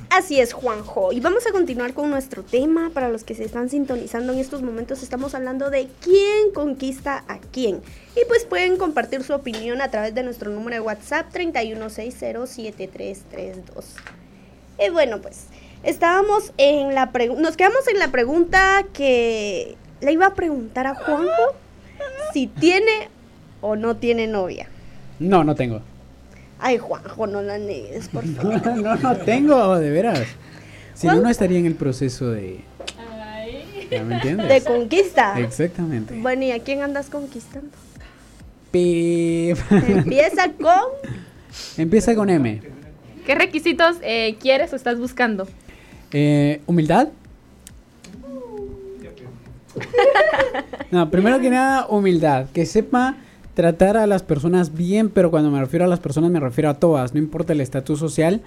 [0.09, 1.13] Así es, Juanjo.
[1.13, 2.89] Y vamos a continuar con nuestro tema.
[2.95, 7.37] Para los que se están sintonizando en estos momentos, estamos hablando de quién conquista a
[7.39, 7.83] quién.
[8.17, 13.85] Y pues pueden compartir su opinión a través de nuestro número de WhatsApp 31607332.
[14.79, 15.49] Y bueno, pues
[15.83, 17.43] estábamos en la pregunta.
[17.43, 21.61] Nos quedamos en la pregunta que le iba a preguntar a Juanjo
[22.33, 23.09] si tiene
[23.61, 24.69] o no tiene novia.
[25.19, 25.81] No, no tengo.
[26.59, 28.67] Ay, Juanjo, no la niegues, por favor.
[28.67, 30.21] No, no, no tengo, de veras.
[30.95, 32.61] Si no, no estaría en el proceso de...
[33.91, 34.49] ¿Ya me entiendes?
[34.49, 35.39] De conquista.
[35.39, 36.15] Exactamente.
[36.19, 37.71] Bueno, ¿y a quién andas conquistando?
[38.71, 39.59] Pip.
[39.71, 41.13] Empieza con...
[41.77, 42.63] Empieza con M.
[43.27, 45.47] ¿Qué requisitos eh, quieres o estás buscando?
[46.13, 47.09] Eh, humildad.
[50.91, 52.47] No, primero que nada, humildad.
[52.53, 53.17] Que sepa
[53.55, 56.75] tratar a las personas bien, pero cuando me refiero a las personas me refiero a
[56.75, 58.43] todas, no importa el estatus social.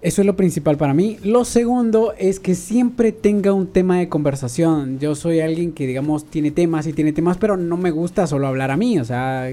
[0.00, 1.18] Eso es lo principal para mí.
[1.24, 5.00] Lo segundo es que siempre tenga un tema de conversación.
[5.00, 8.46] Yo soy alguien que, digamos, tiene temas y tiene temas, pero no me gusta solo
[8.46, 9.00] hablar a mí.
[9.00, 9.50] O sea,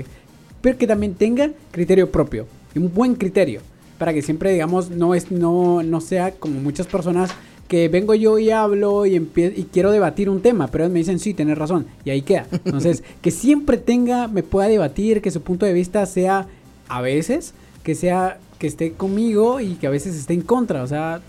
[0.61, 2.45] pero que también tenga criterio propio.
[2.75, 3.61] Un buen criterio.
[3.97, 7.31] Para que siempre, digamos, no, es, no, no sea como muchas personas
[7.67, 11.17] que vengo yo y hablo y, y quiero debatir un tema, pero ellos me dicen,
[11.19, 12.45] sí, tienes razón, y ahí queda.
[12.63, 16.47] Entonces, que siempre tenga, me pueda debatir, que su punto de vista sea,
[16.87, 20.87] a veces, que sea, que esté conmigo y que a veces esté en contra, o
[20.87, 21.21] sea,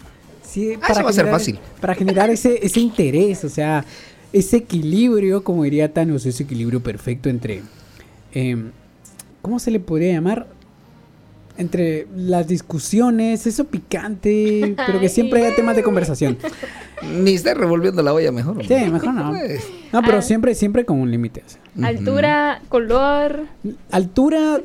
[0.42, 1.58] sí, Ah, eso va a ser generar- fácil.
[1.80, 3.84] Para generar ese, ese interés, o sea,
[4.32, 7.62] ese equilibrio, como diría Thanos, ese equilibrio perfecto entre,
[8.32, 8.70] em,
[9.40, 10.46] ¿cómo se le podría llamar?
[11.58, 16.36] Entre las discusiones, eso picante, pero que siempre haya temas de conversación.
[17.22, 18.64] Ni esté revolviendo la olla mejor.
[18.66, 19.32] Sí, mejor no.
[19.92, 21.42] No, pero siempre, siempre con un límite.
[21.46, 21.88] o sea.
[21.88, 23.44] Altura, color.
[23.90, 24.60] Altura,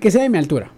[0.00, 0.70] que sea de mi altura.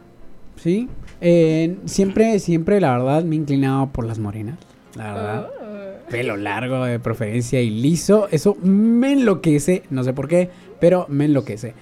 [0.56, 0.88] ¿Sí?
[1.20, 4.58] Eh, siempre, siempre, la verdad, me he inclinado por las morenas.
[4.96, 5.46] La verdad.
[6.10, 8.28] Pelo largo de preferencia y liso.
[8.30, 9.84] Eso me enloquece.
[9.90, 10.50] No sé por qué,
[10.80, 11.74] pero me enloquece.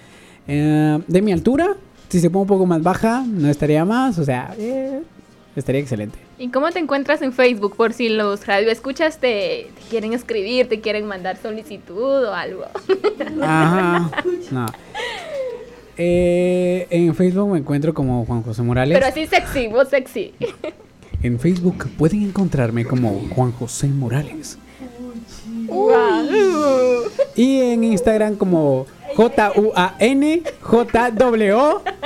[0.47, 1.77] Eh, de mi altura,
[2.09, 4.19] si se pone un poco más baja, no estaría más.
[4.19, 5.03] O sea, eh,
[5.57, 6.19] estaría excelente.
[6.39, 7.77] ¿Y cómo te encuentras en Facebook?
[7.77, 12.65] Por si los radioescuchas te, te quieren escribir, te quieren mandar solicitud o algo.
[13.43, 14.11] Ajá.
[14.51, 14.67] No.
[15.97, 18.97] Eh, en Facebook me encuentro como Juan José Morales.
[18.97, 20.33] Pero así sexy, vos sexy.
[21.23, 24.59] En Facebook pueden encontrarme como Juan José Morales.
[27.35, 28.87] Y en Instagram como
[29.17, 31.57] J-U-A-N-J-W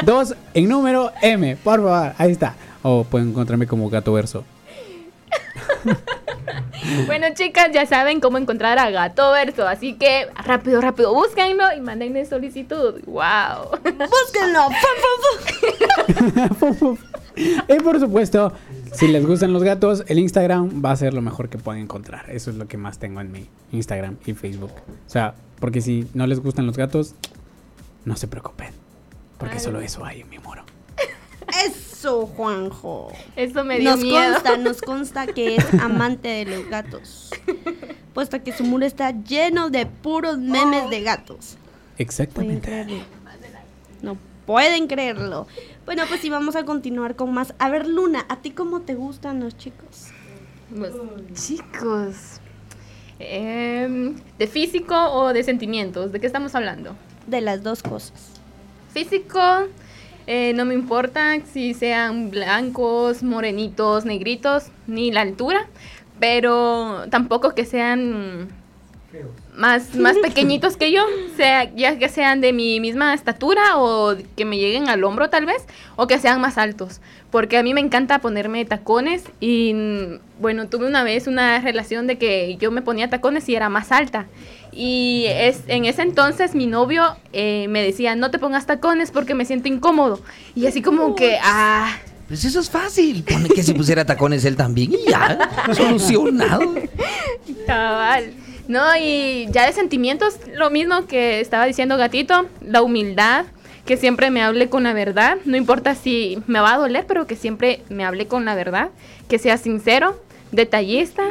[0.04, 1.56] 2 en número M.
[1.56, 2.54] Por favor, ahí está.
[2.82, 4.44] O pueden encontrarme como Gato Verso.
[7.06, 9.68] Bueno, chicas, ya saben cómo encontrar a Gato Verso.
[9.68, 13.00] Así que rápido, rápido, búsquenlo y mándenle solicitud.
[13.06, 13.78] ¡Wow!
[13.82, 14.68] ¡Búsquenlo!
[17.68, 18.52] Y por supuesto,
[18.92, 22.30] si les gustan los gatos, el Instagram va a ser lo mejor que pueden encontrar.
[22.30, 24.72] Eso es lo que más tengo en mi Instagram y Facebook.
[25.06, 27.14] O sea, porque si no les gustan los gatos,
[28.04, 28.70] no se preocupen.
[29.38, 30.64] Porque solo eso hay en mi muro.
[31.66, 33.12] Eso, Juanjo.
[33.36, 34.32] Eso me dio nos miedo.
[34.32, 37.30] consta, nos consta que es amante de los gatos.
[38.14, 41.56] Puesto que su muro está lleno de puros memes de gatos.
[41.56, 43.04] ¿Pueden Exactamente.
[44.02, 44.16] No
[44.46, 45.46] pueden creerlo.
[45.84, 47.54] Bueno, pues sí, vamos a continuar con más.
[47.58, 50.08] A ver, Luna, ¿a ti cómo te gustan los chicos?
[50.76, 50.92] Pues,
[51.34, 52.40] chicos.
[53.18, 56.12] em, ¿De físico o de sentimientos?
[56.12, 56.96] ¿De qué estamos hablando?
[57.26, 58.40] De las dos cosas.
[58.92, 59.40] Físico,
[60.26, 65.66] eh, no me importa si sean blancos, morenitos, negritos, ni la altura,
[66.20, 68.48] pero tampoco que sean
[69.56, 71.04] más, más pequeñitos que yo,
[71.36, 75.46] sea, ya que sean de mi misma estatura o que me lleguen al hombro tal
[75.46, 75.64] vez,
[75.96, 77.00] o que sean más altos,
[77.30, 82.06] porque a mí me encanta ponerme tacones y mm, bueno, tuve una vez una relación
[82.06, 84.26] de que yo me ponía tacones y era más alta.
[84.74, 89.34] Y es, en ese entonces mi novio eh, me decía, no te pongas tacones porque
[89.34, 90.20] me siento incómodo.
[90.54, 91.94] Y así como que, ah,
[92.26, 93.22] Pues eso es fácil.
[93.22, 95.50] Pone que si pusiera tacones él también y ya.
[95.74, 96.74] Solucionado.
[97.66, 98.32] Cabal.
[98.72, 103.44] No, y ya de sentimientos, lo mismo que estaba diciendo Gatito, la humildad,
[103.84, 107.26] que siempre me hable con la verdad, no importa si me va a doler, pero
[107.26, 108.88] que siempre me hable con la verdad,
[109.28, 110.18] que sea sincero,
[110.52, 111.22] detallista,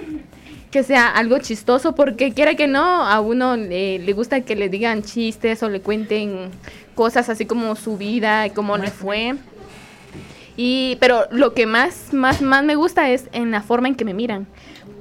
[0.70, 5.02] que sea algo chistoso, porque quiera que no, a uno le, gusta que le digan
[5.02, 6.52] chistes o le cuenten
[6.94, 9.34] cosas así como su vida y cómo le fue.
[10.58, 14.06] Y, pero lo que más, más, más me gusta es en la forma en que
[14.06, 14.46] me miran.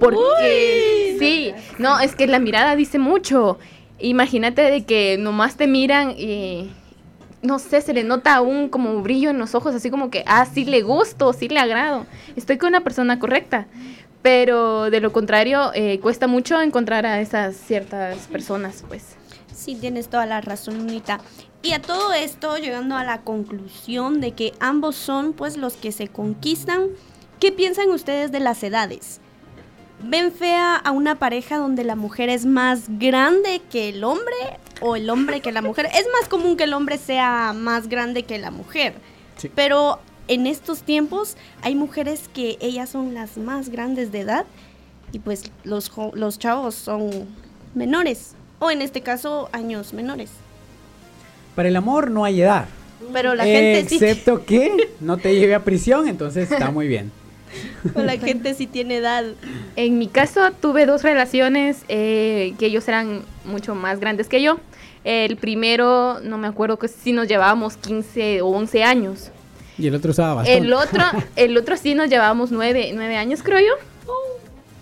[0.00, 3.58] Porque, sí, no, es que la mirada dice mucho.
[4.00, 6.70] Imagínate de que nomás te miran y
[7.42, 10.46] no sé, se le nota un como brillo en los ojos, así como que, ah,
[10.46, 12.06] sí le gusto, sí le agrado,
[12.36, 13.66] estoy con una persona correcta.
[14.22, 19.16] Pero de lo contrario, eh, cuesta mucho encontrar a esas ciertas personas, pues.
[19.54, 21.20] Sí, tienes toda la razón, Unita.
[21.62, 25.92] Y a todo esto, llegando a la conclusión de que ambos son pues los que
[25.92, 26.88] se conquistan,
[27.38, 29.20] ¿qué piensan ustedes de las edades?
[30.02, 34.34] ¿Ven fea a una pareja donde la mujer es más grande que el hombre
[34.80, 35.86] o el hombre que la mujer?
[35.86, 38.94] Es más común que el hombre sea más grande que la mujer.
[39.54, 39.98] Pero
[40.28, 44.46] en estos tiempos hay mujeres que ellas son las más grandes de edad
[45.12, 47.10] y pues los, los chavos son
[47.74, 50.30] menores o en este caso años menores.
[51.54, 52.66] Para el amor no hay edad.
[53.12, 53.96] Pero la gente sí.
[53.96, 57.10] Excepto que no te lleve a prisión, entonces está muy bien.
[57.82, 59.24] Pero la gente sí tiene edad.
[59.76, 64.58] En mi caso tuve dos relaciones eh, que ellos eran mucho más grandes que yo.
[65.04, 69.30] El primero, no me acuerdo que si nos llevábamos 15 o 11 años.
[69.78, 70.58] Y el otro estaba bastante.
[70.58, 71.02] El otro,
[71.36, 74.12] el otro sí nos llevábamos 9, años, creo yo.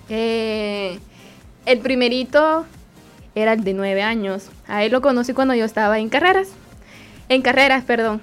[0.09, 0.99] Eh,
[1.67, 2.67] el primerito
[3.35, 4.49] era el de 9 años.
[4.67, 6.49] A él lo conocí cuando yo estaba en carreras.
[7.29, 8.21] En carreras, perdón.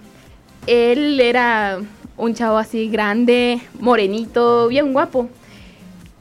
[0.68, 1.80] Él era
[2.18, 5.30] un chavo así grande, morenito, bien guapo.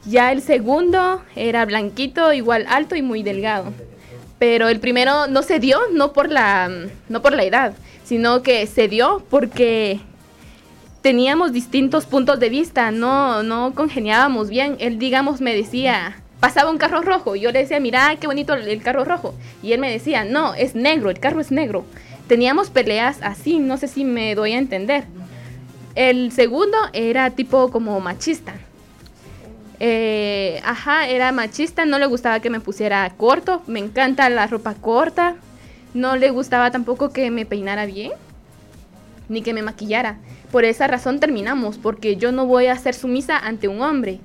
[0.07, 3.73] Ya el segundo era blanquito, igual alto y muy delgado.
[4.39, 6.71] Pero el primero no se dio, no por la,
[7.09, 10.01] no por la edad, sino que se dio porque
[11.01, 14.77] teníamos distintos puntos de vista, no, no congeniábamos bien.
[14.81, 18.83] Él, digamos, me decía, pasaba un carro rojo, yo le decía, mira, qué bonito el
[18.83, 19.35] carro rojo.
[19.63, 21.85] Y él me decía, no, es negro, el carro es negro.
[22.27, 25.05] Teníamos peleas así, no sé si me doy a entender.
[25.95, 28.55] El segundo era tipo como machista.
[29.81, 34.75] Eh, ajá, era machista, no le gustaba que me pusiera corto, me encanta la ropa
[34.75, 35.37] corta,
[35.95, 38.13] no le gustaba tampoco que me peinara bien,
[39.29, 40.19] ni que me maquillara.
[40.51, 44.21] Por esa razón terminamos, porque yo no voy a ser sumisa ante un hombre.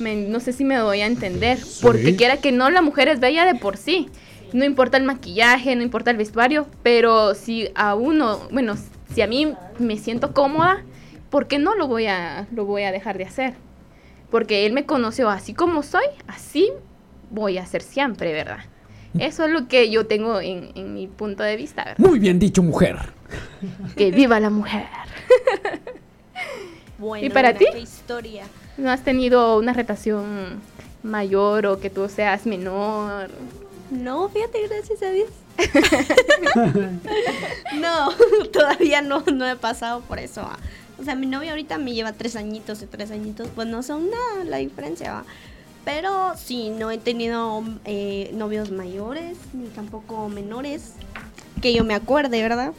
[0.00, 3.44] no sé si me doy a entender, porque quiera que no, la mujer es bella
[3.44, 4.08] de por sí.
[4.52, 8.74] No importa el maquillaje, no importa el vestuario, pero si a uno, bueno,
[9.14, 10.82] si a mí me siento cómoda,
[11.30, 13.54] ¿por qué no lo voy a, lo voy a dejar de hacer?
[14.30, 16.70] Porque él me conoció así como soy, así
[17.30, 18.64] voy a ser siempre, ¿verdad?
[19.18, 21.98] Eso es lo que yo tengo en, mi punto de vista, ¿verdad?
[21.98, 22.96] Muy bien dicho, mujer.
[23.96, 24.86] Que viva la mujer.
[26.98, 27.64] Bueno, ¿Y para ti?
[27.82, 28.44] historia.
[28.76, 30.60] ¿No has tenido una relación
[31.02, 33.30] mayor o que tú seas menor?
[33.90, 35.30] No, fíjate, gracias a Dios.
[37.80, 38.10] no,
[38.52, 40.46] todavía no, no he pasado por eso.
[41.00, 44.10] O sea, mi novia ahorita me lleva tres añitos y tres añitos, pues no son
[44.10, 45.24] nada la diferencia.
[45.84, 50.92] Pero sí, no he tenido eh, novios mayores, ni tampoco menores,
[51.62, 52.72] que yo me acuerde, ¿verdad?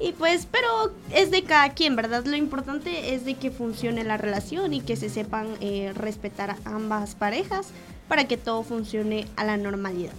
[0.00, 2.24] Y pues, pero es de cada quien, ¿verdad?
[2.24, 7.14] Lo importante es de que funcione la relación y que se sepan eh, respetar ambas
[7.14, 7.68] parejas
[8.08, 10.12] para que todo funcione a la normalidad.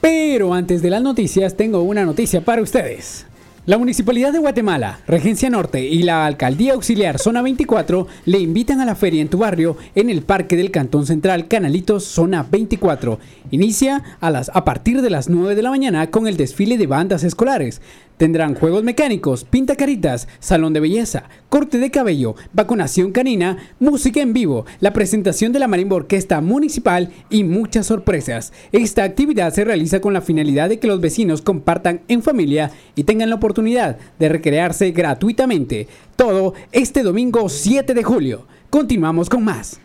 [0.00, 3.26] Pero antes de las noticias, tengo una noticia para ustedes.
[3.64, 8.84] La Municipalidad de Guatemala, Regencia Norte y la Alcaldía Auxiliar Zona 24 le invitan a
[8.84, 13.20] la feria en tu barrio en el Parque del Cantón Central Canalitos Zona 24.
[13.52, 16.88] Inicia a, las, a partir de las 9 de la mañana con el desfile de
[16.88, 17.80] bandas escolares.
[18.22, 24.32] Tendrán juegos mecánicos, pinta caritas, salón de belleza, corte de cabello, vacunación canina, música en
[24.32, 28.52] vivo, la presentación de la marimba orquesta municipal y muchas sorpresas.
[28.70, 33.02] Esta actividad se realiza con la finalidad de que los vecinos compartan en familia y
[33.02, 35.88] tengan la oportunidad de recrearse gratuitamente.
[36.14, 38.46] Todo este domingo 7 de julio.
[38.70, 39.80] Continuamos con más.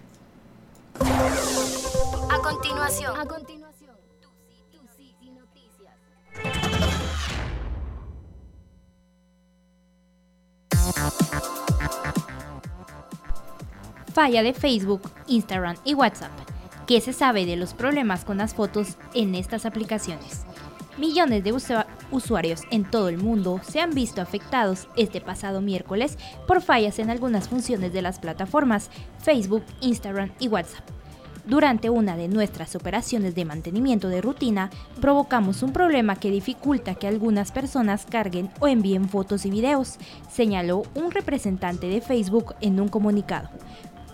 [14.17, 16.31] Falla de Facebook, Instagram y WhatsApp.
[16.87, 20.41] ¿Qué se sabe de los problemas con las fotos en estas aplicaciones?
[20.97, 21.53] Millones de
[22.09, 26.17] usuarios en todo el mundo se han visto afectados este pasado miércoles
[26.47, 28.89] por fallas en algunas funciones de las plataformas
[29.19, 30.83] Facebook, Instagram y WhatsApp.
[31.45, 37.07] Durante una de nuestras operaciones de mantenimiento de rutina, provocamos un problema que dificulta que
[37.07, 42.87] algunas personas carguen o envíen fotos y videos, señaló un representante de Facebook en un
[42.89, 43.49] comunicado.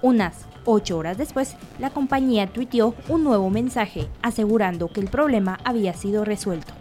[0.03, 5.93] Unas ocho horas después, la compañía tuiteó un nuevo mensaje asegurando que el problema había
[5.93, 6.73] sido resuelto.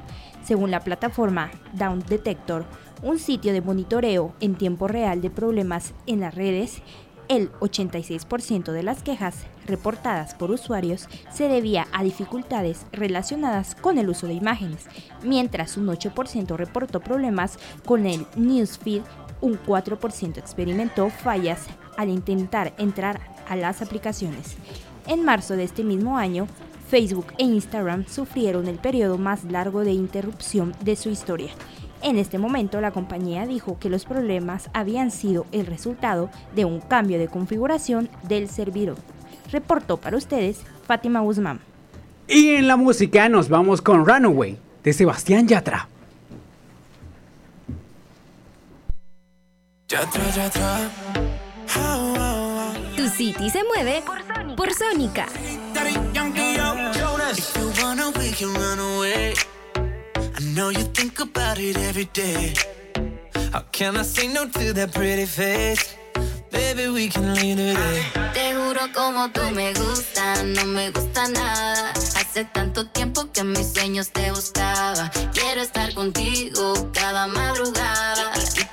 [0.43, 2.65] Según la plataforma Down Detector,
[3.01, 6.83] un sitio de monitoreo en tiempo real de problemas en las redes,
[7.29, 9.37] el 86% de las quejas
[9.69, 14.89] reportadas por usuarios se debía a dificultades relacionadas con el uso de imágenes,
[15.23, 19.03] mientras un 8% reportó problemas con el newsfeed,
[19.41, 24.57] un 4% experimentó fallas al intentar entrar a las aplicaciones.
[25.07, 26.47] En marzo de este mismo año,
[26.89, 31.51] Facebook e Instagram sufrieron el periodo más largo de interrupción de su historia.
[32.03, 36.81] En este momento la compañía dijo que los problemas habían sido el resultado de un
[36.81, 38.97] cambio de configuración del servidor.
[39.51, 41.61] Reportó para ustedes Fátima Guzmán.
[42.29, 45.89] Y en la música nos vamos con Runaway de Sebastián Yatra.
[49.89, 50.91] Yatra, Yatra.
[52.97, 54.03] Tu City se mueve
[54.57, 55.27] por Sónica.
[56.13, 57.39] Yo, Jonas.
[57.39, 59.35] If you wanna, we can run away.
[59.75, 62.55] I know you think about it every day.
[63.53, 65.97] How can I say no to that pretty face?
[66.51, 68.03] Baby, we can leave today.
[68.35, 71.93] Te juro como tú me gusta, no me gusta nada.
[72.17, 75.11] Hace tanto tiempo que en mis sueños te buscaba.
[75.33, 78.32] Quiero estar contigo cada madrugada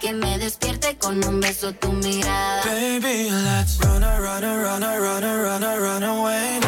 [0.10, 2.64] que me despierte con un beso tu mirada.
[2.64, 6.60] Baby, let's run, run, run, run, run, a, run away.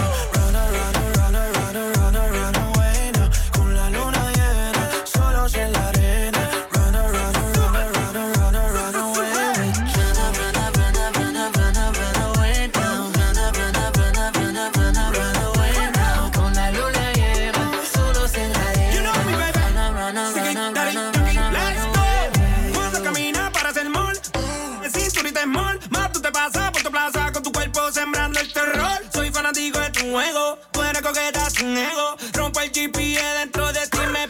[29.52, 32.16] Fanático de tu juego, tú eres coqueta sin ego.
[32.34, 34.28] Rompo el GPS dentro de ti, me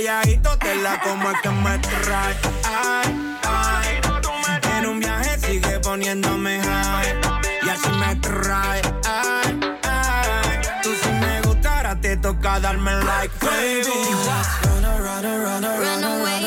[0.00, 2.36] calladito, te la como es que me trae.
[2.64, 4.00] Ay, ay.
[4.78, 7.20] En un viaje sigue poniéndome high.
[7.62, 8.80] Y así me trae.
[9.04, 10.60] Ay, ay.
[10.82, 13.82] Tú si me gustara, te toca darme like, baby.
[14.64, 16.39] Run, run, run, run, run away.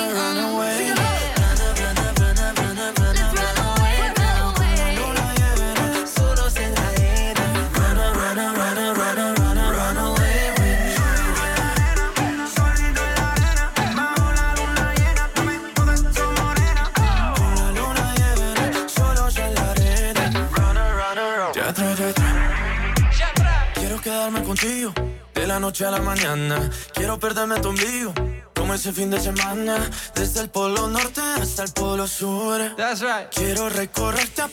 [25.53, 26.67] La noche a la mañana.
[26.95, 28.11] Quiero perderme tu ombligo.
[28.55, 32.59] Como ese fin de semana, desde el polo norte hasta el polo sur.
[33.29, 34.49] Quiero recorrerte a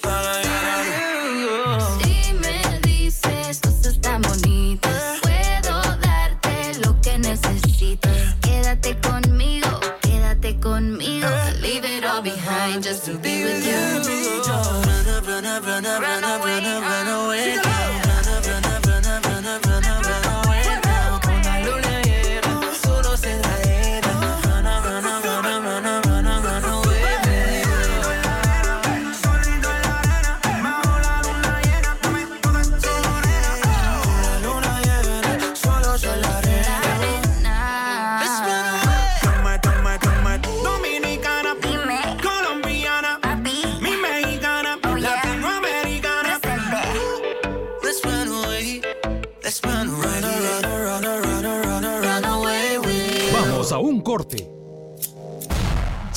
[2.02, 8.34] Si me dices cosas tan bonitas, puedo darte lo que necesitas.
[8.42, 11.28] Quédate conmigo, quédate conmigo.
[11.62, 13.69] Leave it all behind just to be with you.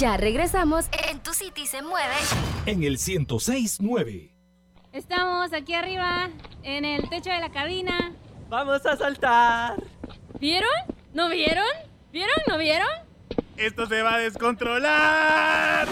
[0.03, 2.13] Ya regresamos en Tu City se mueve.
[2.65, 4.33] en el 1069.
[4.91, 6.29] Estamos aquí arriba,
[6.61, 8.11] en el techo de la cabina.
[8.49, 9.81] ¡Vamos a saltar!
[10.41, 10.69] ¿Vieron?
[11.13, 11.63] ¿No vieron?
[12.11, 12.35] ¿Vieron?
[12.49, 12.89] ¿No vieron?
[13.55, 15.87] ¡Esto se va a descontrolar!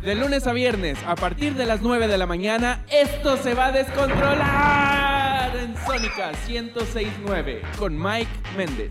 [0.00, 3.66] De lunes a viernes, a partir de las 9 de la mañana, esto se va
[3.66, 8.90] a descontrolar en Sónica 1069 con Mike Méndez.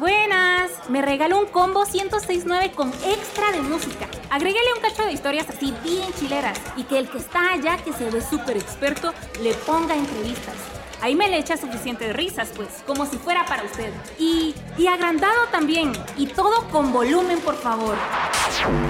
[0.00, 4.08] Buenas, me regaló un combo 1069 con extra de música.
[4.30, 7.92] Agréguele un cacho de historias así bien chileras y que el que está allá, que
[7.92, 9.12] se ve súper experto,
[9.42, 10.54] le ponga entrevistas.
[11.02, 13.92] Ahí me le echa suficientes risas, pues, como si fuera para usted.
[14.18, 15.92] Y, y agrandado también.
[16.16, 17.96] Y todo con volumen, por favor.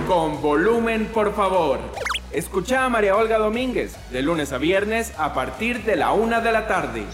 [0.06, 1.80] Con volumen, por favor.
[2.30, 6.52] Escucha a María Olga Domínguez de lunes a viernes a partir de la una de
[6.52, 7.04] la tarde.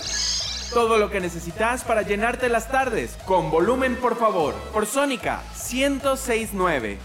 [0.73, 6.99] Todo lo que necesitas para llenarte las tardes, con volumen por favor, por Sónica 1069.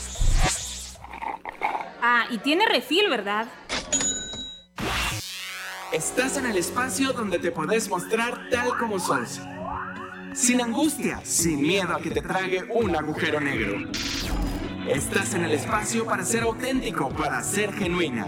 [2.01, 3.47] Ah, y tiene refil, ¿verdad?
[5.91, 9.41] Estás en el espacio donde te podés mostrar tal como sos.
[10.33, 13.89] Sin angustia, sin miedo a que te trague un agujero negro.
[14.88, 18.27] Estás en el espacio para ser auténtico, para ser genuina.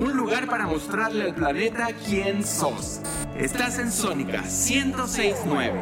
[0.00, 3.02] Un lugar para mostrarle al planeta quién sos.
[3.36, 5.78] Estás en Sónica 1069.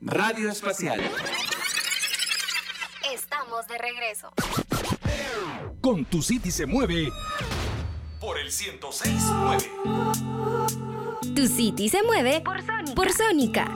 [0.00, 0.98] Radio Espacial.
[3.12, 4.32] Estamos de regreso.
[5.82, 7.12] Con tu City se mueve
[8.18, 9.70] por el 1069.
[11.36, 12.42] Tu City se mueve
[12.94, 13.66] por Sónica.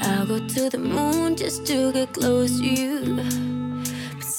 [0.00, 3.53] I'll go to the moon just to get close to you.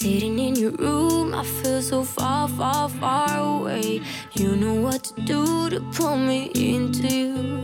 [0.06, 4.02] Sitting in your room, I feel so far, far, far away.
[4.34, 7.64] You know what to do to pull me into you.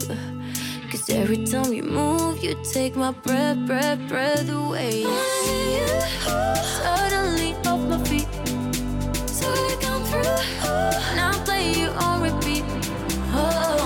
[0.90, 5.04] Cause every time you move, you take my breath, breath, breath away.
[6.82, 8.28] Suddenly off my feet.
[9.30, 10.24] So we come through.
[11.16, 12.64] Now play you on repeat.
[13.38, 13.81] Oh,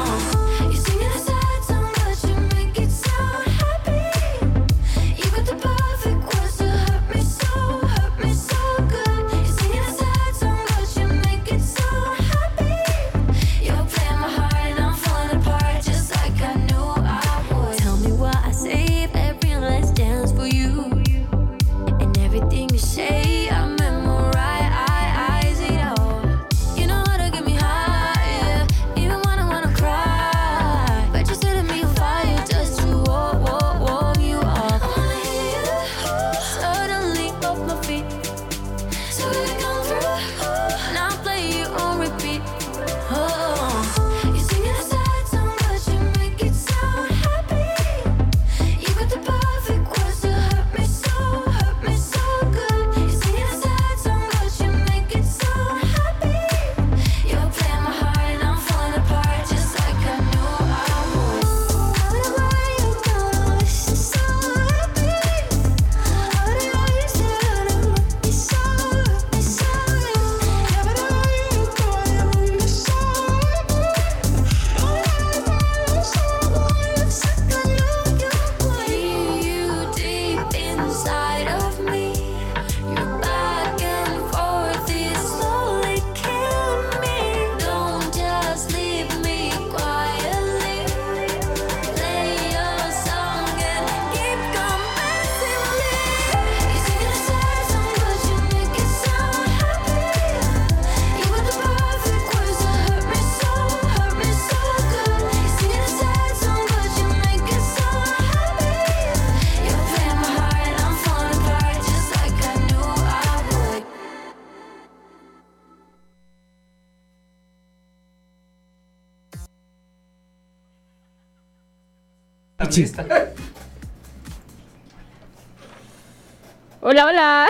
[126.81, 127.47] Hola, hola.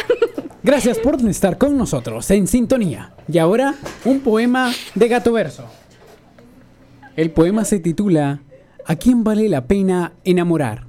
[0.63, 3.13] Gracias por estar con nosotros en sintonía.
[3.27, 5.65] Y ahora, un poema de Gato Verso.
[7.15, 8.41] El poema se titula
[8.85, 10.85] ¿A quién vale la pena enamorar?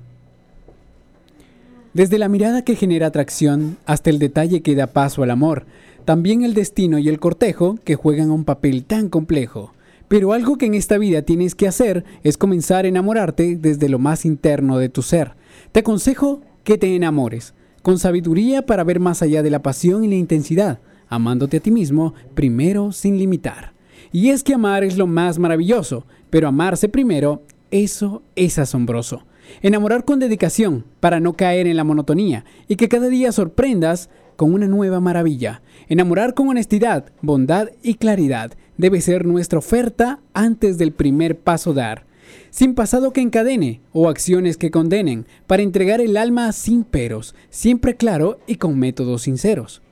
[1.94, 5.64] Desde la mirada que genera atracción hasta el detalle que da paso al amor,
[6.04, 9.72] también el destino y el cortejo que juegan un papel tan complejo.
[10.08, 13.98] Pero algo que en esta vida tienes que hacer es comenzar a enamorarte desde lo
[13.98, 15.32] más interno de tu ser.
[15.72, 20.08] Te aconsejo que te enamores, con sabiduría para ver más allá de la pasión y
[20.08, 23.72] la intensidad, amándote a ti mismo primero sin limitar.
[24.12, 29.24] Y es que amar es lo más maravilloso, pero amarse primero, eso es asombroso.
[29.62, 34.54] Enamorar con dedicación para no caer en la monotonía y que cada día sorprendas con
[34.54, 35.62] una nueva maravilla.
[35.88, 42.06] Enamorar con honestidad, bondad y claridad debe ser nuestra oferta antes del primer paso dar.
[42.50, 47.96] Sin pasado que encadene o acciones que condenen, para entregar el alma sin peros, siempre
[47.96, 49.82] claro y con métodos sinceros.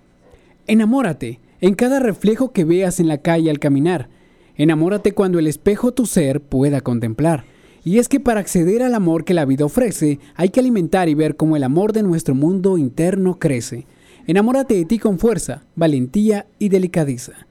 [0.67, 4.09] Enamórate en cada reflejo que veas en la calle al caminar.
[4.57, 7.45] Enamórate cuando el espejo tu ser pueda contemplar.
[7.85, 11.15] Y es que para acceder al amor que la vida ofrece, hay que alimentar y
[11.15, 13.87] ver cómo el amor de nuestro mundo interno crece.
[14.27, 17.47] Enamórate de ti con fuerza, valentía y delicadeza.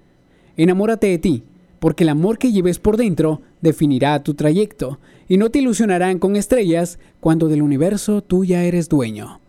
[0.58, 1.44] Enamórate de ti,
[1.80, 6.36] porque el amor que lleves por dentro definirá tu trayecto y no te ilusionarán con
[6.36, 9.40] estrellas cuando del universo tú ya eres dueño.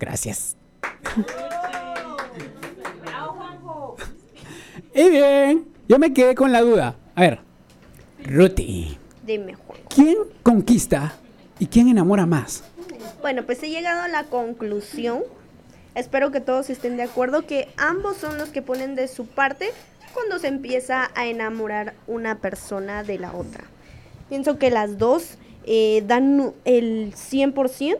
[0.00, 0.56] Gracias.
[4.94, 6.96] y bien, yo me quedé con la duda.
[7.14, 7.40] A ver,
[8.24, 8.96] Ruti.
[9.26, 9.56] Dime,
[9.94, 11.18] ¿Quién conquista
[11.58, 12.64] y quién enamora más?
[13.20, 15.22] Bueno, pues he llegado a la conclusión
[15.96, 19.70] Espero que todos estén de acuerdo que ambos son los que ponen de su parte
[20.12, 23.64] cuando se empieza a enamorar una persona de la otra.
[24.28, 27.98] Pienso que las dos eh, dan el 100%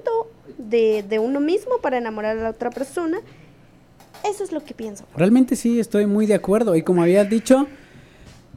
[0.58, 3.18] de, de uno mismo para enamorar a la otra persona.
[4.28, 5.06] Eso es lo que pienso.
[5.16, 6.76] Realmente sí, estoy muy de acuerdo.
[6.76, 7.66] Y como habías dicho,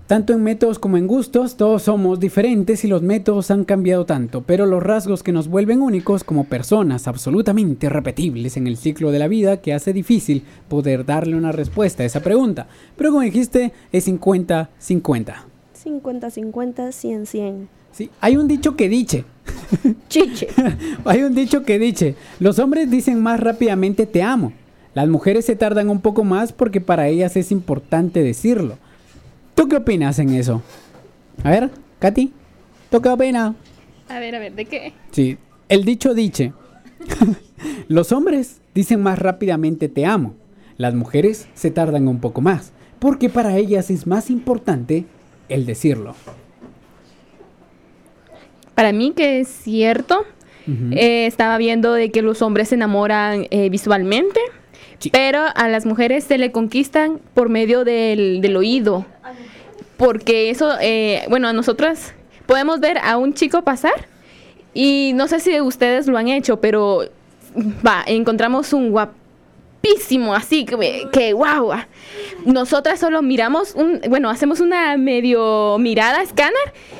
[0.09, 4.41] tanto en métodos como en gustos, todos somos diferentes y los métodos han cambiado tanto,
[4.41, 9.19] pero los rasgos que nos vuelven únicos como personas absolutamente repetibles en el ciclo de
[9.19, 12.65] la vida que hace difícil poder darle una respuesta a esa pregunta.
[12.95, 14.67] Pero como dijiste, es 50-50.
[14.79, 17.67] 50-50, 100-100.
[17.91, 19.25] Sí, hay un dicho que dice.
[20.07, 20.47] Chiche.
[21.05, 24.53] hay un dicho que dice, los hombres dicen más rápidamente te amo.
[24.95, 28.79] Las mujeres se tardan un poco más porque para ellas es importante decirlo.
[29.59, 30.61] ¿Tú qué opinas en eso?
[31.43, 31.69] A ver,
[31.99, 32.31] Katy,
[32.89, 33.55] ¿tú qué opinas?
[34.07, 34.93] A ver, a ver, ¿de qué?
[35.11, 35.37] Sí,
[35.67, 36.53] el dicho dice,
[37.89, 40.33] los hombres dicen más rápidamente te amo.
[40.77, 45.03] Las mujeres se tardan un poco más porque para ellas es más importante
[45.49, 46.15] el decirlo.
[48.75, 50.23] Para mí que es cierto.
[50.91, 54.39] Eh, estaba viendo de que los hombres se enamoran eh, visualmente,
[55.11, 59.05] pero a las mujeres se le conquistan por medio del, del oído.
[59.97, 62.13] Porque eso, eh, bueno, a nosotras
[62.45, 64.07] podemos ver a un chico pasar
[64.73, 67.09] y no sé si ustedes lo han hecho, pero
[67.85, 68.95] va, encontramos un
[69.81, 71.71] guapísimo, así que, que wow.
[72.45, 76.53] Nosotras solo miramos, un, bueno, hacemos una medio mirada escáner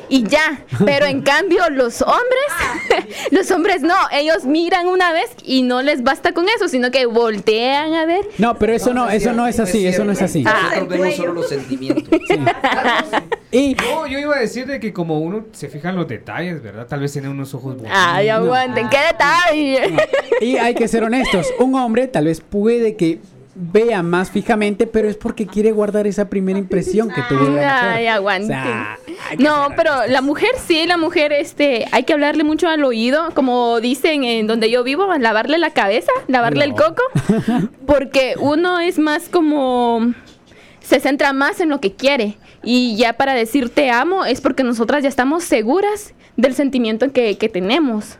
[0.09, 0.65] y ya.
[0.85, 6.03] Pero en cambio los hombres, los hombres no, ellos miran una vez y no les
[6.03, 8.27] basta con eso, sino que voltean a ver.
[8.37, 10.43] No, pero eso no, eso no es así, eso no es así.
[10.43, 12.19] Nosotros vemos solo los sentimientos.
[13.51, 16.61] Y No, yo iba a decir de que como uno se fija en los detalles,
[16.61, 16.85] ¿verdad?
[16.85, 17.97] Tal vez tiene unos ojos bonitos.
[17.99, 19.97] Ay, aguanten, qué detalle.
[20.41, 23.19] Y hay que ser honestos, un hombre tal vez puede que
[23.55, 27.65] vea más fijamente, pero es porque quiere guardar esa primera impresión que tuvo la mujer.
[27.65, 28.07] Ay.
[28.07, 28.97] O sea,
[29.31, 33.31] que no, pero la mujer sí, la mujer, este, hay que hablarle mucho al oído,
[33.33, 37.03] como dicen en donde yo vivo, lavarle la cabeza, lavarle el coco,
[37.85, 40.13] porque uno es más como,
[40.79, 44.63] se centra más en lo que quiere, y ya para decir te amo es porque
[44.63, 48.17] nosotras ya estamos seguras del sentimiento que, que tenemos.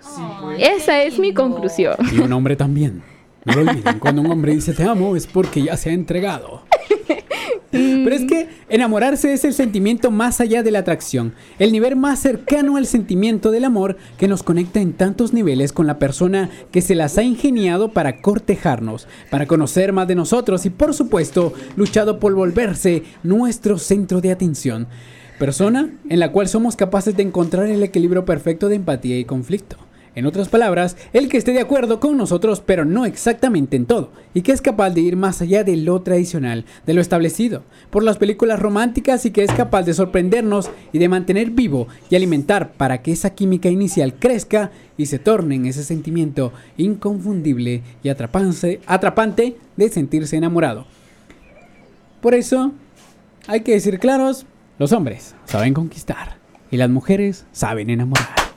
[0.58, 1.96] Esa es mi conclusión.
[2.12, 3.02] Y un hombre también.
[3.46, 6.64] No lo olviden, cuando un hombre dice te amo es porque ya se ha entregado.
[7.72, 12.20] Pero es que enamorarse es el sentimiento más allá de la atracción, el nivel más
[12.20, 16.82] cercano al sentimiento del amor que nos conecta en tantos niveles con la persona que
[16.82, 22.20] se las ha ingeniado para cortejarnos, para conocer más de nosotros y por supuesto luchado
[22.20, 24.88] por volverse nuestro centro de atención.
[25.38, 29.78] Persona en la cual somos capaces de encontrar el equilibrio perfecto de empatía y conflicto.
[30.20, 34.12] En otras palabras, el que esté de acuerdo con nosotros, pero no exactamente en todo,
[34.34, 38.04] y que es capaz de ir más allá de lo tradicional, de lo establecido, por
[38.04, 42.74] las películas románticas y que es capaz de sorprendernos y de mantener vivo y alimentar
[42.74, 48.82] para que esa química inicial crezca y se torne en ese sentimiento inconfundible y atrapante,
[48.88, 50.86] atrapante de sentirse enamorado.
[52.20, 52.74] Por eso,
[53.48, 54.46] hay que decir claros,
[54.80, 56.36] los hombres saben conquistar
[56.72, 58.50] y las mujeres saben enamorar.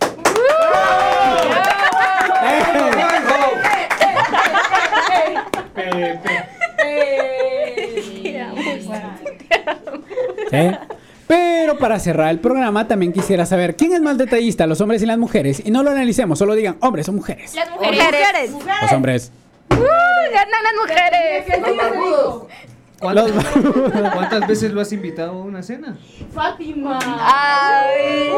[11.27, 15.07] Pero para cerrar el programa también quisiera saber quién es más detallista, los hombres y
[15.07, 15.63] las mujeres.
[15.65, 17.55] Y no lo analicemos, solo digan hombres o mujeres.
[17.55, 18.51] Las mujeres.
[18.83, 19.33] Los hombres.
[19.71, 19.77] ¡Uh!
[20.33, 21.45] ganan las mujeres.
[23.03, 23.33] ¿Cuántas,
[24.15, 25.99] cuántas veces lo has invitado a una cena?
[26.33, 27.01] Fátima.
[27.21, 28.31] Ay.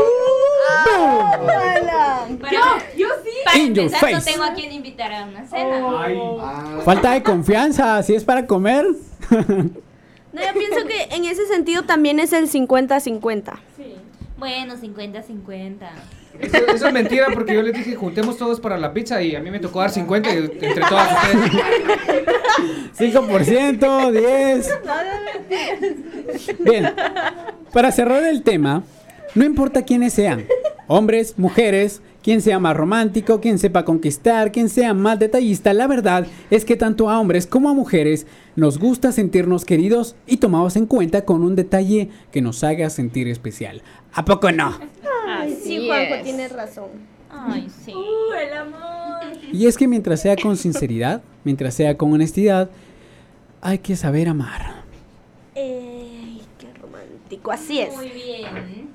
[2.50, 2.60] Yo,
[2.96, 3.30] yo sí.
[3.44, 6.82] Para In your empezar, no tengo a quien invitar a una cena.
[6.82, 8.86] Falta de confianza, si es para comer.
[10.32, 13.58] No, yo pienso que en ese sentido también es el 50-50.
[14.38, 15.78] Bueno, 50-50.
[16.40, 19.40] Eso, eso es mentira porque yo les dije juntemos todos para la pizza y a
[19.40, 21.52] mí me tocó dar 50 y entre todas ustedes.
[22.98, 24.70] 5%, 10.
[26.60, 26.92] Bien,
[27.72, 28.82] para cerrar el tema,
[29.34, 30.46] no importa quiénes sean,
[30.86, 36.26] hombres, mujeres, quien sea más romántico, quien sepa conquistar, quien sea más detallista, la verdad
[36.50, 40.86] es que tanto a hombres como a mujeres nos gusta sentirnos queridos y tomados en
[40.86, 43.82] cuenta con un detalle que nos haga sentir especial.
[44.14, 44.78] ¿A poco no?
[45.26, 46.22] Ay, sí, Así Juanjo, es.
[46.22, 46.88] tienes razón.
[47.30, 47.94] Ay, sí.
[48.40, 49.24] el amor.
[49.52, 52.70] Y es que mientras sea con sinceridad, mientras sea con honestidad,
[53.60, 54.82] hay que saber amar.
[55.54, 56.38] Eh,
[56.80, 57.94] romántico, así es.
[57.96, 58.88] Muy bien.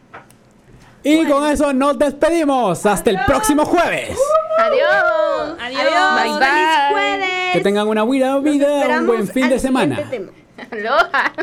[1.03, 2.85] Y con eso nos despedimos.
[2.85, 4.17] Hasta el próximo jueves.
[4.59, 5.57] Adiós.
[5.61, 5.83] Adiós.
[5.83, 6.91] Bye, ¡Feliz bye.
[6.91, 7.29] jueves!
[7.53, 10.09] Que tengan una buena vida, un buen fin de semana.
[10.09, 10.31] tema.
[10.71, 11.33] Aloha.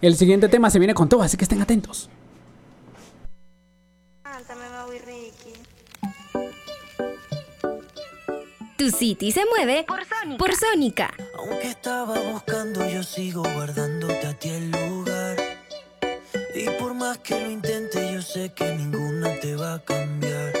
[0.00, 2.08] El siguiente tema se viene con todo, así que estén atentos.
[8.84, 10.36] Tu City se mueve por Sónica.
[10.36, 11.14] Por Sónica.
[11.38, 15.38] Aunque estaba buscando, yo sigo guardándote a ti el lugar.
[16.54, 20.52] Y por más que lo intente, yo sé que ninguna te va a cambiar.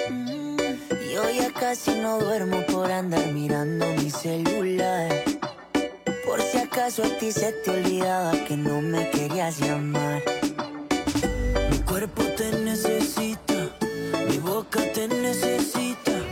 [1.12, 5.22] Yo ya casi no duermo por andar mirando mi celular.
[6.24, 10.22] Por si acaso a ti se te olvidaba que no me querías llamar.
[11.70, 13.68] Mi cuerpo te necesita,
[14.30, 16.23] mi boca te necesita.